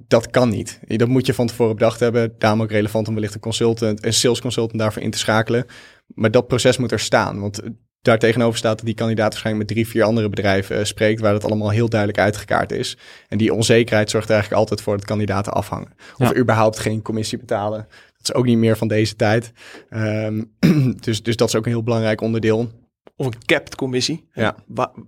[0.06, 0.80] Dat kan niet.
[0.86, 2.34] Dat moet je van tevoren bedacht hebben.
[2.38, 5.66] Daarom ook relevant om wellicht een consultant, een sales consultant daarvoor in te schakelen.
[6.06, 7.40] Maar dat proces moet er staan.
[7.40, 7.60] Want
[8.08, 11.32] daar tegenover staat dat die kandidaat waarschijnlijk met drie, vier andere bedrijven uh, spreekt, waar
[11.32, 12.96] het allemaal heel duidelijk uitgekaart is.
[13.28, 15.92] En die onzekerheid zorgt er eigenlijk altijd voor dat kandidaten afhangen.
[16.16, 17.86] Of überhaupt geen commissie betalen.
[17.88, 19.52] Dat is ook niet meer van deze tijd.
[19.90, 20.52] Um,
[21.00, 22.70] dus, dus dat is ook een heel belangrijk onderdeel.
[23.16, 24.28] Of een capped commissie.
[24.32, 24.56] Ja.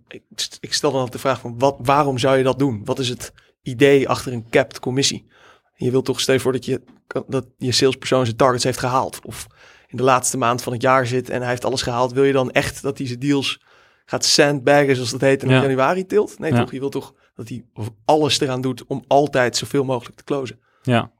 [0.08, 0.22] ik,
[0.60, 2.82] ik stel dan altijd de vraag van wat, waarom zou je dat doen?
[2.84, 3.32] Wat is het
[3.62, 5.26] idee achter een capped commissie?
[5.74, 6.80] Je wilt toch steeds voor dat je,
[7.26, 9.20] dat je salespersoon zijn targets heeft gehaald.
[9.24, 9.46] Of
[9.90, 12.32] in de laatste maand van het jaar zit en hij heeft alles gehaald, wil je
[12.32, 13.60] dan echt dat hij zijn deals
[14.04, 16.38] gaat sandbaggen, zoals dat heet, en in januari tilt?
[16.38, 16.72] Nee, toch?
[16.72, 17.64] Je wil toch dat hij
[18.04, 20.58] alles eraan doet om altijd zoveel mogelijk te closen.
[20.82, 21.10] Ja,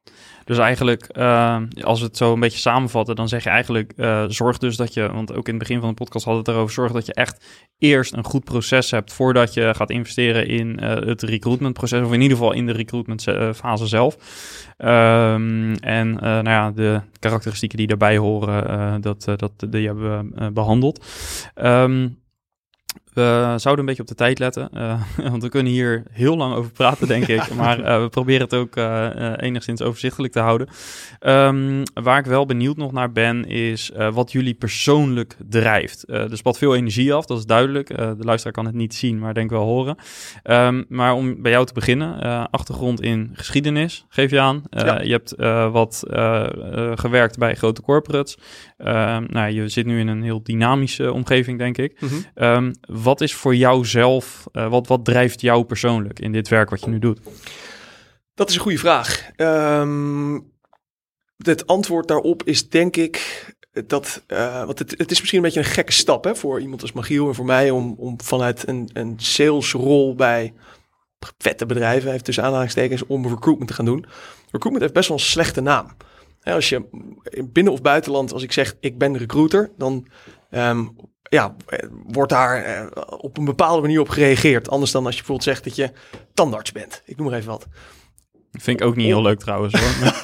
[0.51, 4.25] dus eigenlijk, uh, als we het zo een beetje samenvatten, dan zeg je eigenlijk, uh,
[4.29, 6.59] zorg dus dat je, want ook in het begin van de podcast hadden we het
[6.59, 10.79] erover, zorg dat je echt eerst een goed proces hebt voordat je gaat investeren in
[10.83, 13.23] uh, het recruitmentproces, of in ieder geval in de recruitment
[13.55, 14.15] fase zelf.
[14.79, 21.07] Um, en nou ja, de karakteristieken die daarbij horen, dat, dat, die hebben we behandeld.
[21.55, 22.19] Um,
[23.13, 26.55] we zouden een beetje op de tijd letten, uh, want we kunnen hier heel lang
[26.55, 27.49] over praten, denk ik.
[27.61, 30.69] Maar uh, we proberen het ook uh, enigszins overzichtelijk te houden.
[31.21, 36.09] Um, waar ik wel benieuwd nog naar ben, is wat jullie persoonlijk drijft.
[36.09, 37.89] er spat veel energie af, dat is duidelijk.
[37.89, 39.97] de luisteraar kan het niet zien, maar denk wel horen.
[40.45, 44.63] Um, maar om bij jou te beginnen, achtergrond in geschiedenis, geef je aan.
[44.71, 45.01] Ja.
[45.03, 45.35] Je hebt
[45.73, 46.03] wat
[46.95, 48.39] gewerkt bij grote corporates.
[48.79, 52.01] Um, nou, je zit nu in een heel dynamische omgeving, denk ik.
[52.01, 52.73] Mm -hmm
[53.03, 56.81] wat is voor jou zelf, uh, wat, wat drijft jou persoonlijk in dit werk wat
[56.81, 57.21] je nu doet?
[58.35, 59.31] Dat is een goede vraag.
[59.37, 60.53] Um,
[61.37, 63.47] het antwoord daarop is denk ik
[63.87, 66.83] dat, uh, want het, het is misschien een beetje een gekke stap hè, voor iemand
[66.83, 70.55] als Magiel en voor mij om, om vanuit een, een salesrol bij
[71.39, 74.07] vette bedrijven, heeft tussen aanhalingstekens, om recruitment te gaan doen.
[74.43, 75.87] Recruitment heeft best wel een slechte naam.
[76.43, 76.89] als je
[77.53, 80.07] binnen of buitenland, als ik zeg ik ben recruiter, dan
[80.51, 80.97] um,
[81.31, 81.57] ja,
[82.07, 82.87] wordt daar eh,
[83.19, 84.69] op een bepaalde manier op gereageerd.
[84.69, 85.91] Anders dan als je bijvoorbeeld zegt dat je
[86.35, 87.03] tandarts bent.
[87.05, 87.67] Ik noem maar even wat.
[88.53, 90.23] Vind ik ook niet heel leuk trouwens hoor.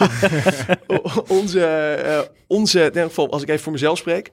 [1.39, 4.31] onze, uh, onze, in ieder geval als ik even voor mezelf spreek.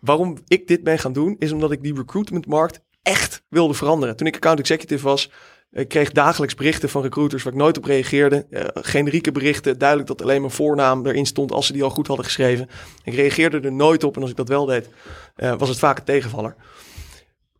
[0.00, 4.16] Waarom ik dit ben gaan doen, is omdat ik die recruitmentmarkt echt wilde veranderen.
[4.16, 5.30] Toen ik account executive was,
[5.74, 8.46] ik kreeg dagelijks berichten van recruiters waar ik nooit op reageerde.
[8.50, 12.06] Uh, generieke berichten, duidelijk dat alleen mijn voornaam erin stond als ze die al goed
[12.06, 12.68] hadden geschreven.
[13.02, 14.88] Ik reageerde er nooit op en als ik dat wel deed,
[15.36, 16.56] uh, was het vaak een tegenvaller.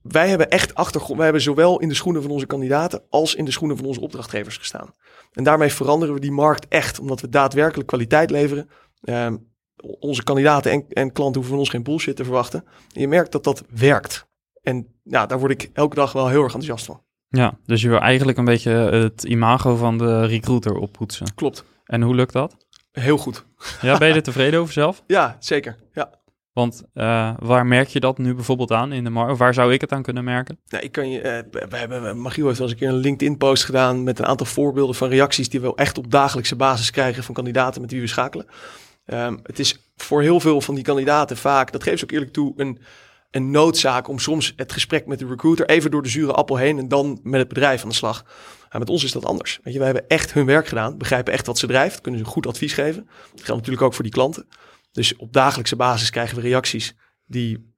[0.02, 1.14] Wij hebben echt achtergrond.
[1.16, 4.00] Wij hebben zowel in de schoenen van onze kandidaten als in de schoenen van onze
[4.00, 4.94] opdrachtgevers gestaan.
[5.32, 8.68] En daarmee veranderen we die markt echt, omdat we daadwerkelijk kwaliteit leveren.
[9.02, 9.32] Uh,
[10.00, 12.64] onze kandidaten en, en klanten hoeven van ons geen bullshit te verwachten.
[12.92, 14.26] En je merkt dat dat werkt.
[14.62, 17.02] En ja, daar word ik elke dag wel heel erg enthousiast van.
[17.36, 21.34] Ja, dus je wil eigenlijk een beetje het imago van de recruiter oppoetsen.
[21.34, 21.64] Klopt.
[21.84, 22.56] En hoe lukt dat?
[22.92, 23.44] Heel goed.
[23.80, 25.02] Ja, ben je er tevreden over zelf?
[25.06, 25.76] Ja, zeker.
[25.92, 26.22] Ja.
[26.52, 29.38] Want uh, waar merk je dat nu bijvoorbeeld aan in de markt?
[29.38, 30.58] Waar zou ik het aan kunnen merken?
[30.66, 33.64] Nou, ik kan je, uh, we hebben, Magiel heeft wel eens een keer een LinkedIn-post
[33.64, 37.34] gedaan met een aantal voorbeelden van reacties die we echt op dagelijkse basis krijgen van
[37.34, 38.46] kandidaten met wie we schakelen.
[39.06, 42.32] Um, het is voor heel veel van die kandidaten vaak, dat geeft ze ook eerlijk
[42.32, 42.78] toe, een
[43.34, 46.78] een noodzaak om soms het gesprek met de recruiter even door de zure appel heen
[46.78, 48.24] en dan met het bedrijf aan de slag.
[48.70, 49.60] Maar met ons is dat anders.
[49.62, 52.26] Weet je, wij hebben echt hun werk gedaan, begrijpen echt wat ze drijft, kunnen ze
[52.26, 53.04] goed advies geven.
[53.04, 54.46] Dat geldt natuurlijk ook voor die klanten.
[54.92, 56.94] Dus op dagelijkse basis krijgen we reacties
[57.26, 57.72] die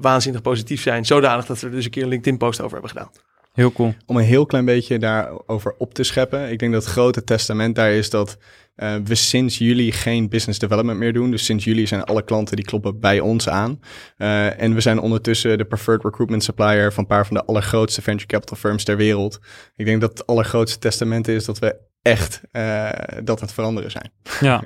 [0.00, 1.04] waanzinnig positief zijn.
[1.04, 3.10] Zodanig dat we er dus een keer een LinkedIn-post over hebben gedaan.
[3.52, 3.94] Heel cool.
[4.06, 6.50] Om een heel klein beetje daarover op te scheppen.
[6.50, 8.36] Ik denk dat het grote testament daar is dat
[8.82, 11.30] uh, we sinds juli geen business development meer doen.
[11.30, 13.80] Dus sinds juli zijn alle klanten die kloppen bij ons aan.
[14.18, 18.02] Uh, en we zijn ondertussen de preferred recruitment supplier van een paar van de allergrootste
[18.02, 19.40] venture capital firms ter wereld.
[19.76, 22.88] Ik denk dat het allergrootste testament is dat we echt uh,
[23.24, 24.10] dat aan het veranderen zijn.
[24.40, 24.64] Ja.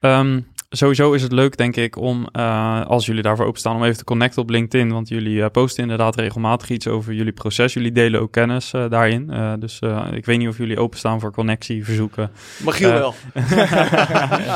[0.00, 3.96] Um, sowieso is het leuk, denk ik, om uh, als jullie daarvoor openstaan, om even
[3.96, 4.92] te connecten op LinkedIn.
[4.92, 7.72] Want jullie uh, posten inderdaad regelmatig iets over jullie proces.
[7.72, 9.32] Jullie delen ook kennis uh, daarin.
[9.58, 9.80] dus
[10.12, 12.30] ik weet niet of jullie openstaan voor connectieverzoeken.
[12.64, 13.14] Mag je wel.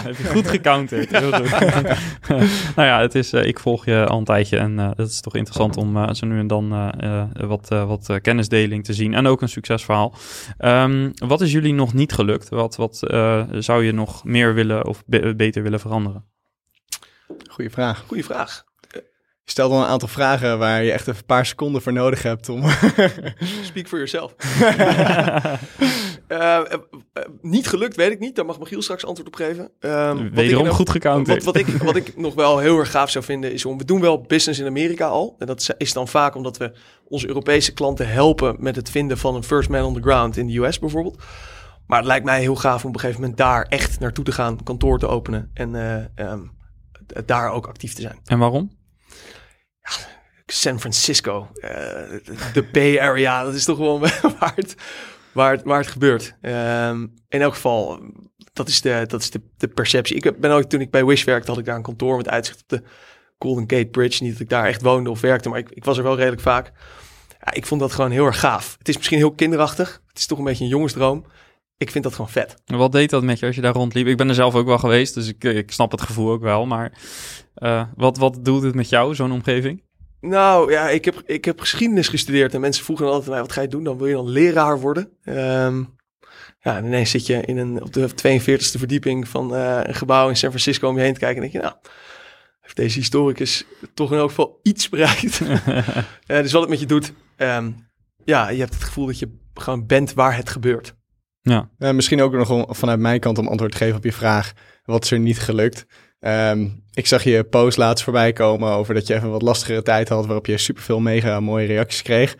[0.08, 1.18] heb je goed gecounterd.
[1.18, 1.50] Heel goed.
[2.76, 5.76] nou ja, het is, ik volg je al een tijdje en het is toch interessant
[5.76, 6.92] om zo nu en dan
[7.32, 9.14] wat, wat kennisdeling te zien.
[9.14, 10.14] En ook een succesverhaal.
[10.58, 12.48] Um, wat is jullie nog niet gelukt?
[12.48, 12.98] Wat, wat
[13.58, 16.03] zou je nog meer willen of be beter willen veranderen?
[17.50, 18.04] Goeie vraag.
[18.06, 18.64] Goeie vraag.
[19.44, 22.48] Je stelt al een aantal vragen waar je echt een paar seconden voor nodig hebt
[22.48, 22.62] om.
[23.62, 24.34] Speak for yourself.
[26.28, 26.64] uh, uh,
[27.40, 28.36] niet gelukt, weet ik niet.
[28.36, 29.70] Daar mag Michiel straks antwoord op geven.
[29.80, 31.44] Um, Wederom goed gecounterd.
[31.44, 33.78] Wat, wat, ik, wat ik nog wel heel erg gaaf zou vinden is om...
[33.78, 35.36] We doen wel business in Amerika al.
[35.38, 36.72] En dat is dan vaak omdat we
[37.08, 38.56] onze Europese klanten helpen...
[38.58, 41.22] met het vinden van een first man on the ground in de US bijvoorbeeld.
[41.86, 44.32] Maar het lijkt mij heel gaaf om op een gegeven moment daar echt naartoe te
[44.32, 46.52] gaan, kantoor te openen en uh, um,
[47.26, 48.18] daar ook actief te zijn.
[48.24, 48.76] En waarom?
[49.80, 49.90] Ja,
[50.46, 51.70] San Francisco, uh,
[52.52, 54.00] de Bay Area, dat is toch gewoon
[54.38, 54.74] waar het,
[55.32, 56.36] waar het, waar het gebeurt.
[56.40, 58.00] Um, in elk geval,
[58.52, 60.16] dat is, de, dat is de, de perceptie.
[60.16, 62.62] Ik ben ook toen ik bij Wish werkte, had ik daar een kantoor met uitzicht
[62.62, 62.82] op de
[63.38, 64.22] Golden Gate Bridge.
[64.22, 66.42] Niet dat ik daar echt woonde of werkte, maar ik, ik was er wel redelijk
[66.42, 66.72] vaak.
[67.40, 68.74] Ja, ik vond dat gewoon heel erg gaaf.
[68.78, 70.02] Het is misschien heel kinderachtig.
[70.06, 71.26] Het is toch een beetje een jongensdroom
[71.84, 72.54] ik vind dat gewoon vet.
[72.64, 74.06] Wat deed dat met je als je daar rondliep?
[74.06, 76.66] Ik ben er zelf ook wel geweest, dus ik, ik snap het gevoel ook wel.
[76.66, 76.92] Maar
[77.58, 79.82] uh, wat, wat doet het met jou, zo'n omgeving?
[80.20, 83.60] Nou ja, ik heb, ik heb geschiedenis gestudeerd en mensen vroegen altijd mij, wat ga
[83.60, 83.84] je doen?
[83.84, 85.08] Dan wil je dan leraar worden.
[85.24, 85.96] Um,
[86.60, 90.28] ja, en ineens zit je in een, op de 42e verdieping van uh, een gebouw
[90.28, 91.80] in San Francisco om je heen te kijken en denk je, nou,
[92.60, 93.64] heeft deze historicus
[93.94, 95.40] toch in elk geval iets bereikt.
[95.40, 95.56] uh,
[96.26, 97.88] dus wat het met je doet, um,
[98.24, 100.94] ja, je hebt het gevoel dat je gewoon bent waar het gebeurt.
[101.50, 101.68] Ja.
[101.78, 104.52] Uh, misschien ook nog vanuit mijn kant om antwoord te geven op je vraag.
[104.84, 105.86] Wat is er niet gelukt?
[106.20, 110.08] Um, ik zag je post laatst voorbij komen over dat je even wat lastigere tijd
[110.08, 112.36] had, waarop je superveel mega mooie reacties kreeg.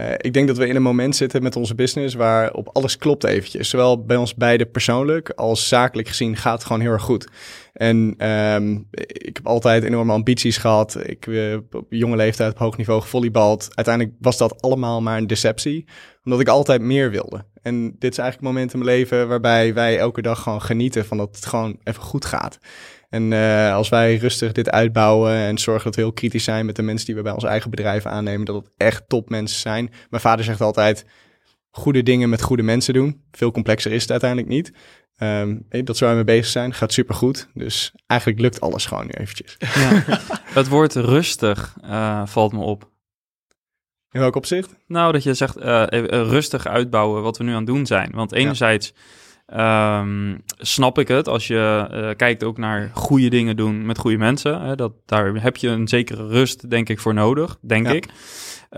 [0.00, 2.96] Uh, ik denk dat we in een moment zitten met onze business waar op alles
[2.96, 3.68] klopt eventjes.
[3.68, 7.28] Zowel bij ons beide persoonlijk als zakelijk gezien gaat het gewoon heel erg goed.
[7.72, 10.98] En um, ik heb altijd enorme ambities gehad.
[11.06, 13.68] Ik heb op jonge leeftijd op hoog niveau gevolleybald.
[13.74, 15.84] Uiteindelijk was dat allemaal maar een deceptie,
[16.24, 17.44] omdat ik altijd meer wilde.
[17.62, 21.06] En dit is eigenlijk het moment in mijn leven waarbij wij elke dag gewoon genieten
[21.06, 22.58] van dat het gewoon even goed gaat.
[23.08, 26.76] En uh, als wij rustig dit uitbouwen en zorgen dat we heel kritisch zijn met
[26.76, 29.90] de mensen die we bij ons eigen bedrijf aannemen, dat het echt topmensen zijn.
[30.10, 31.04] Mijn vader zegt altijd,
[31.70, 33.22] goede dingen met goede mensen doen.
[33.30, 34.72] Veel complexer is het uiteindelijk niet.
[35.18, 36.74] Um, dat zou we mee bezig zijn.
[36.74, 37.48] Gaat supergoed.
[37.54, 39.56] Dus eigenlijk lukt alles gewoon nu eventjes.
[39.58, 40.04] Ja.
[40.60, 42.92] het woord rustig uh, valt me op.
[44.14, 44.74] In welk opzicht?
[44.86, 48.10] Nou, dat je zegt uh, rustig uitbouwen wat we nu aan het doen zijn.
[48.14, 48.92] Want enerzijds
[49.46, 50.00] ja.
[50.00, 54.16] um, snap ik het als je uh, kijkt ook naar goede dingen doen met goede
[54.16, 54.60] mensen.
[54.60, 57.92] Hè, dat, daar heb je een zekere rust, denk ik, voor nodig, denk ja.
[57.92, 58.06] ik.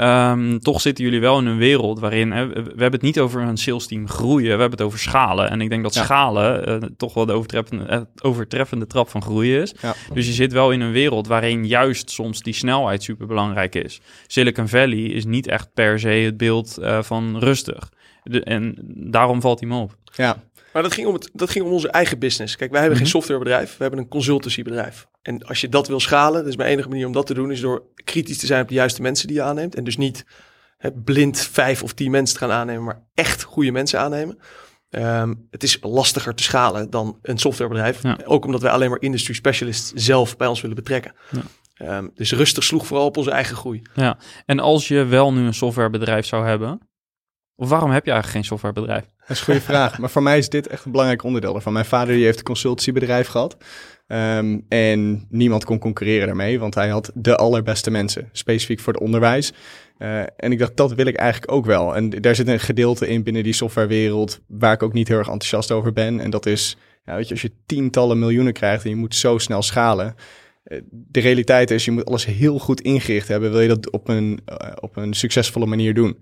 [0.00, 3.42] Um, toch zitten jullie wel in een wereld waarin hè, we hebben het niet over
[3.42, 5.50] een sales team groeien, we hebben het over schalen.
[5.50, 6.04] En ik denk dat ja.
[6.04, 9.74] schalen uh, toch wel de overtreffende, uh, overtreffende trap van groeien is.
[9.80, 9.94] Ja.
[10.12, 14.00] Dus je zit wel in een wereld waarin juist soms die snelheid super belangrijk is.
[14.26, 17.92] Silicon Valley is niet echt per se het beeld uh, van rustig.
[18.22, 19.96] De, en daarom valt hij me op.
[20.12, 20.42] Ja,
[20.76, 22.56] maar dat ging, om het, dat ging om onze eigen business.
[22.56, 25.06] Kijk, wij hebben geen softwarebedrijf, we hebben een consultancybedrijf.
[25.22, 27.60] En als je dat wil schalen, is mijn enige manier om dat te doen, is
[27.60, 29.74] door kritisch te zijn op de juiste mensen die je aanneemt.
[29.74, 30.24] En dus niet
[30.76, 34.38] hè, blind vijf of tien mensen te gaan aannemen, maar echt goede mensen aannemen.
[34.90, 38.02] Um, het is lastiger te schalen dan een softwarebedrijf.
[38.02, 38.18] Ja.
[38.24, 41.14] Ook omdat wij alleen maar industry specialists zelf bij ons willen betrekken.
[41.74, 41.96] Ja.
[41.98, 43.82] Um, dus rustig sloeg vooral op onze eigen groei.
[43.94, 46.88] Ja, en als je wel nu een softwarebedrijf zou hebben,
[47.54, 49.04] waarom heb je eigenlijk geen softwarebedrijf?
[49.26, 49.98] Dat is een goede vraag.
[49.98, 51.72] Maar voor mij is dit echt een belangrijk onderdeel ervan.
[51.72, 53.56] Mijn vader die heeft een consultancybedrijf gehad.
[54.08, 59.02] Um, en niemand kon concurreren daarmee, want hij had de allerbeste mensen, specifiek voor het
[59.02, 59.52] onderwijs.
[59.98, 61.96] Uh, en ik dacht, dat wil ik eigenlijk ook wel.
[61.96, 65.28] En daar zit een gedeelte in binnen die softwarewereld waar ik ook niet heel erg
[65.28, 66.20] enthousiast over ben.
[66.20, 69.62] En dat is, weet je, als je tientallen miljoenen krijgt en je moet zo snel
[69.62, 70.14] schalen.
[70.64, 73.50] Uh, de realiteit is, je moet alles heel goed ingericht hebben.
[73.50, 76.18] Wil je dat op een, uh, op een succesvolle manier doen?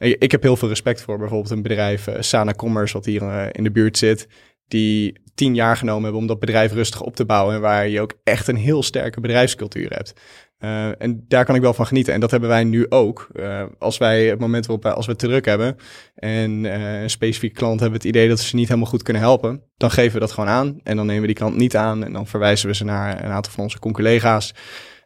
[0.00, 3.46] Ik heb heel veel respect voor bijvoorbeeld een bedrijf, uh, Sana Commerce, wat hier uh,
[3.52, 4.28] in de buurt zit,
[4.68, 8.00] die tien jaar genomen hebben om dat bedrijf rustig op te bouwen en waar je
[8.00, 10.12] ook echt een heel sterke bedrijfscultuur hebt.
[10.58, 12.14] Uh, en daar kan ik wel van genieten.
[12.14, 13.30] En dat hebben wij nu ook.
[13.78, 15.76] Als wij het moment waarop als we te druk hebben
[16.14, 19.62] en een specifieke klant hebben het idee dat we ze niet helemaal goed kunnen helpen,
[19.76, 20.80] dan geven we dat gewoon aan.
[20.82, 23.30] En dan nemen we die klant niet aan en dan verwijzen we ze naar een
[23.30, 24.54] aantal van onze collega's.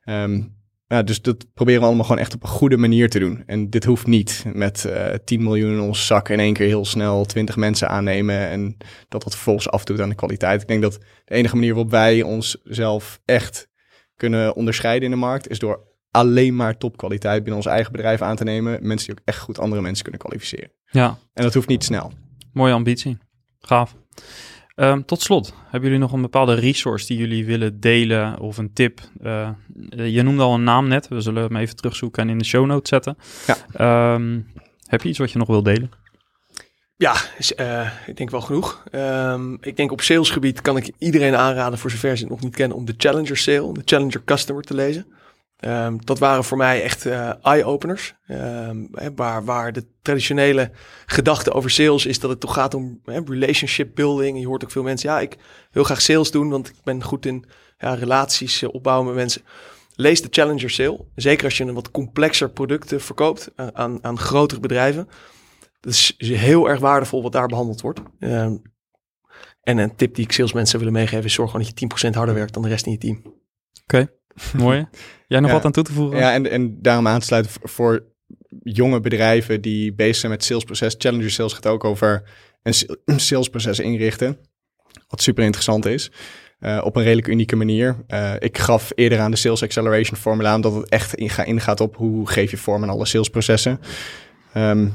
[0.05, 3.43] Um, ja, dus dat proberen we allemaal gewoon echt op een goede manier te doen.
[3.47, 6.85] En dit hoeft niet met uh, 10 miljoen in ons zak in één keer heel
[6.85, 8.77] snel 20 mensen aannemen en
[9.09, 10.63] dat dat vervolgens afdoet aan de kwaliteit.
[10.63, 13.69] Ik denk dat de enige manier waarop wij onszelf echt
[14.17, 18.37] kunnen onderscheiden in de markt is door alleen maar topkwaliteit binnen ons eigen bedrijf aan
[18.37, 18.87] te nemen.
[18.87, 20.73] Mensen die ook echt goed andere mensen kunnen kwalificeren.
[20.91, 21.19] Ja.
[21.33, 22.13] En dat hoeft niet snel.
[22.53, 23.19] Mooie ambitie.
[23.61, 23.97] Gaaf.
[24.77, 28.73] Um, tot slot, hebben jullie nog een bepaalde resource die jullie willen delen of een
[28.73, 29.01] tip?
[29.23, 29.49] Uh,
[29.89, 32.67] je noemde al een naam net, we zullen hem even terugzoeken en in de show
[32.67, 33.17] notes zetten.
[33.47, 34.15] Ja.
[34.15, 34.53] Um,
[34.87, 35.91] heb je iets wat je nog wil delen?
[36.97, 37.15] Ja,
[37.57, 38.85] uh, ik denk wel genoeg.
[38.93, 42.57] Um, ik denk op salesgebied kan ik iedereen aanraden, voor zover ze het nog niet
[42.57, 45.07] kennen, om de Challenger Sale, de Challenger Customer te lezen.
[45.61, 48.15] Um, dat waren voor mij echt uh, eye-openers.
[48.29, 50.71] Um, waar, waar de traditionele
[51.07, 54.39] gedachte over sales is dat het toch gaat om relationship building.
[54.39, 55.37] Je hoort ook veel mensen, ja, ik
[55.71, 57.45] wil graag sales doen, want ik ben goed in
[57.79, 59.43] ja, relaties uh, opbouwen met mensen.
[59.95, 61.05] Lees de Challenger Sale.
[61.15, 65.09] Zeker als je een wat complexer product verkoopt uh, aan, aan grotere bedrijven.
[65.81, 68.01] Dat is heel erg waardevol wat daar behandeld wordt.
[68.19, 68.63] Um,
[69.63, 72.35] en een tip die ik salesmensen willen meegeven is zorg gewoon dat je 10% harder
[72.35, 73.23] werkt dan de rest in je team.
[73.83, 74.09] Oké.
[74.57, 74.87] mooi.
[75.27, 76.19] Jij nog ja, wat aan toe te voegen?
[76.19, 78.05] Ja, en, en daarom aansluiten voor
[78.63, 80.95] jonge bedrijven die bezig zijn met salesproces.
[80.99, 82.23] Challenger Sales gaat ook over
[82.63, 84.39] een salesproces inrichten.
[85.09, 86.11] Wat super interessant is.
[86.61, 87.97] Uh, op een redelijk unieke manier.
[88.09, 91.97] Uh, ik gaf eerder aan de Sales Acceleration formula, omdat het echt inga, ingaat op
[91.97, 93.81] hoe geef je vorm aan alle salesprocessen.
[94.57, 94.95] Um,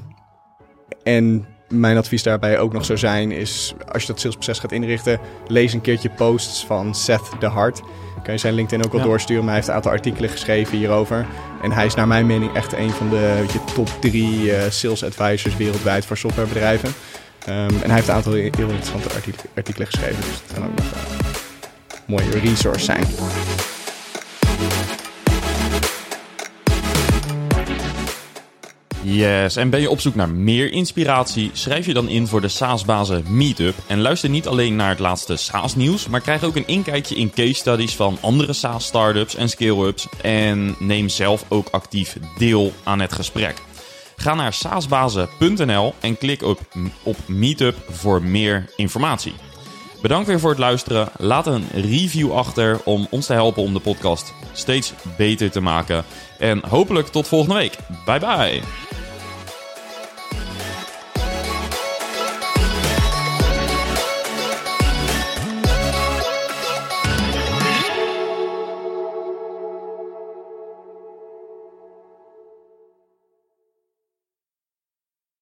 [1.04, 5.20] en mijn advies daarbij ook nog zou zijn is, als je dat salesproces gaat inrichten,
[5.48, 7.82] lees een keertje posts van Seth de Hart.
[8.24, 9.04] Kan je zijn LinkedIn ook ja.
[9.04, 11.26] doorsturen, maar hij heeft een aantal artikelen geschreven hierover.
[11.62, 15.04] En hij is naar mijn mening echt een van de je, top drie uh, sales
[15.04, 16.90] advisors wereldwijd voor softwarebedrijven.
[17.50, 19.10] Um, en hij heeft een aantal heel interessante
[19.56, 20.86] artikelen, geschreven, dus dat kan ook nog
[21.88, 23.04] een mooie resource zijn.
[29.12, 31.50] Yes, en ben je op zoek naar meer inspiratie?
[31.54, 33.76] Schrijf je dan in voor de SaaS-bazen Meetup.
[33.88, 37.54] En luister niet alleen naar het laatste SaaS-nieuws, maar krijg ook een inkijkje in case
[37.54, 40.08] studies van andere SaaS-startups en scale-ups.
[40.22, 43.62] En neem zelf ook actief deel aan het gesprek.
[44.16, 46.60] Ga naar saasbazen.nl en klik op,
[47.04, 49.34] op Meetup voor meer informatie.
[50.02, 51.08] Bedankt weer voor het luisteren.
[51.18, 56.04] Laat een review achter om ons te helpen om de podcast steeds beter te maken.
[56.38, 57.78] En hopelijk tot volgende week.
[58.06, 58.62] Bye bye.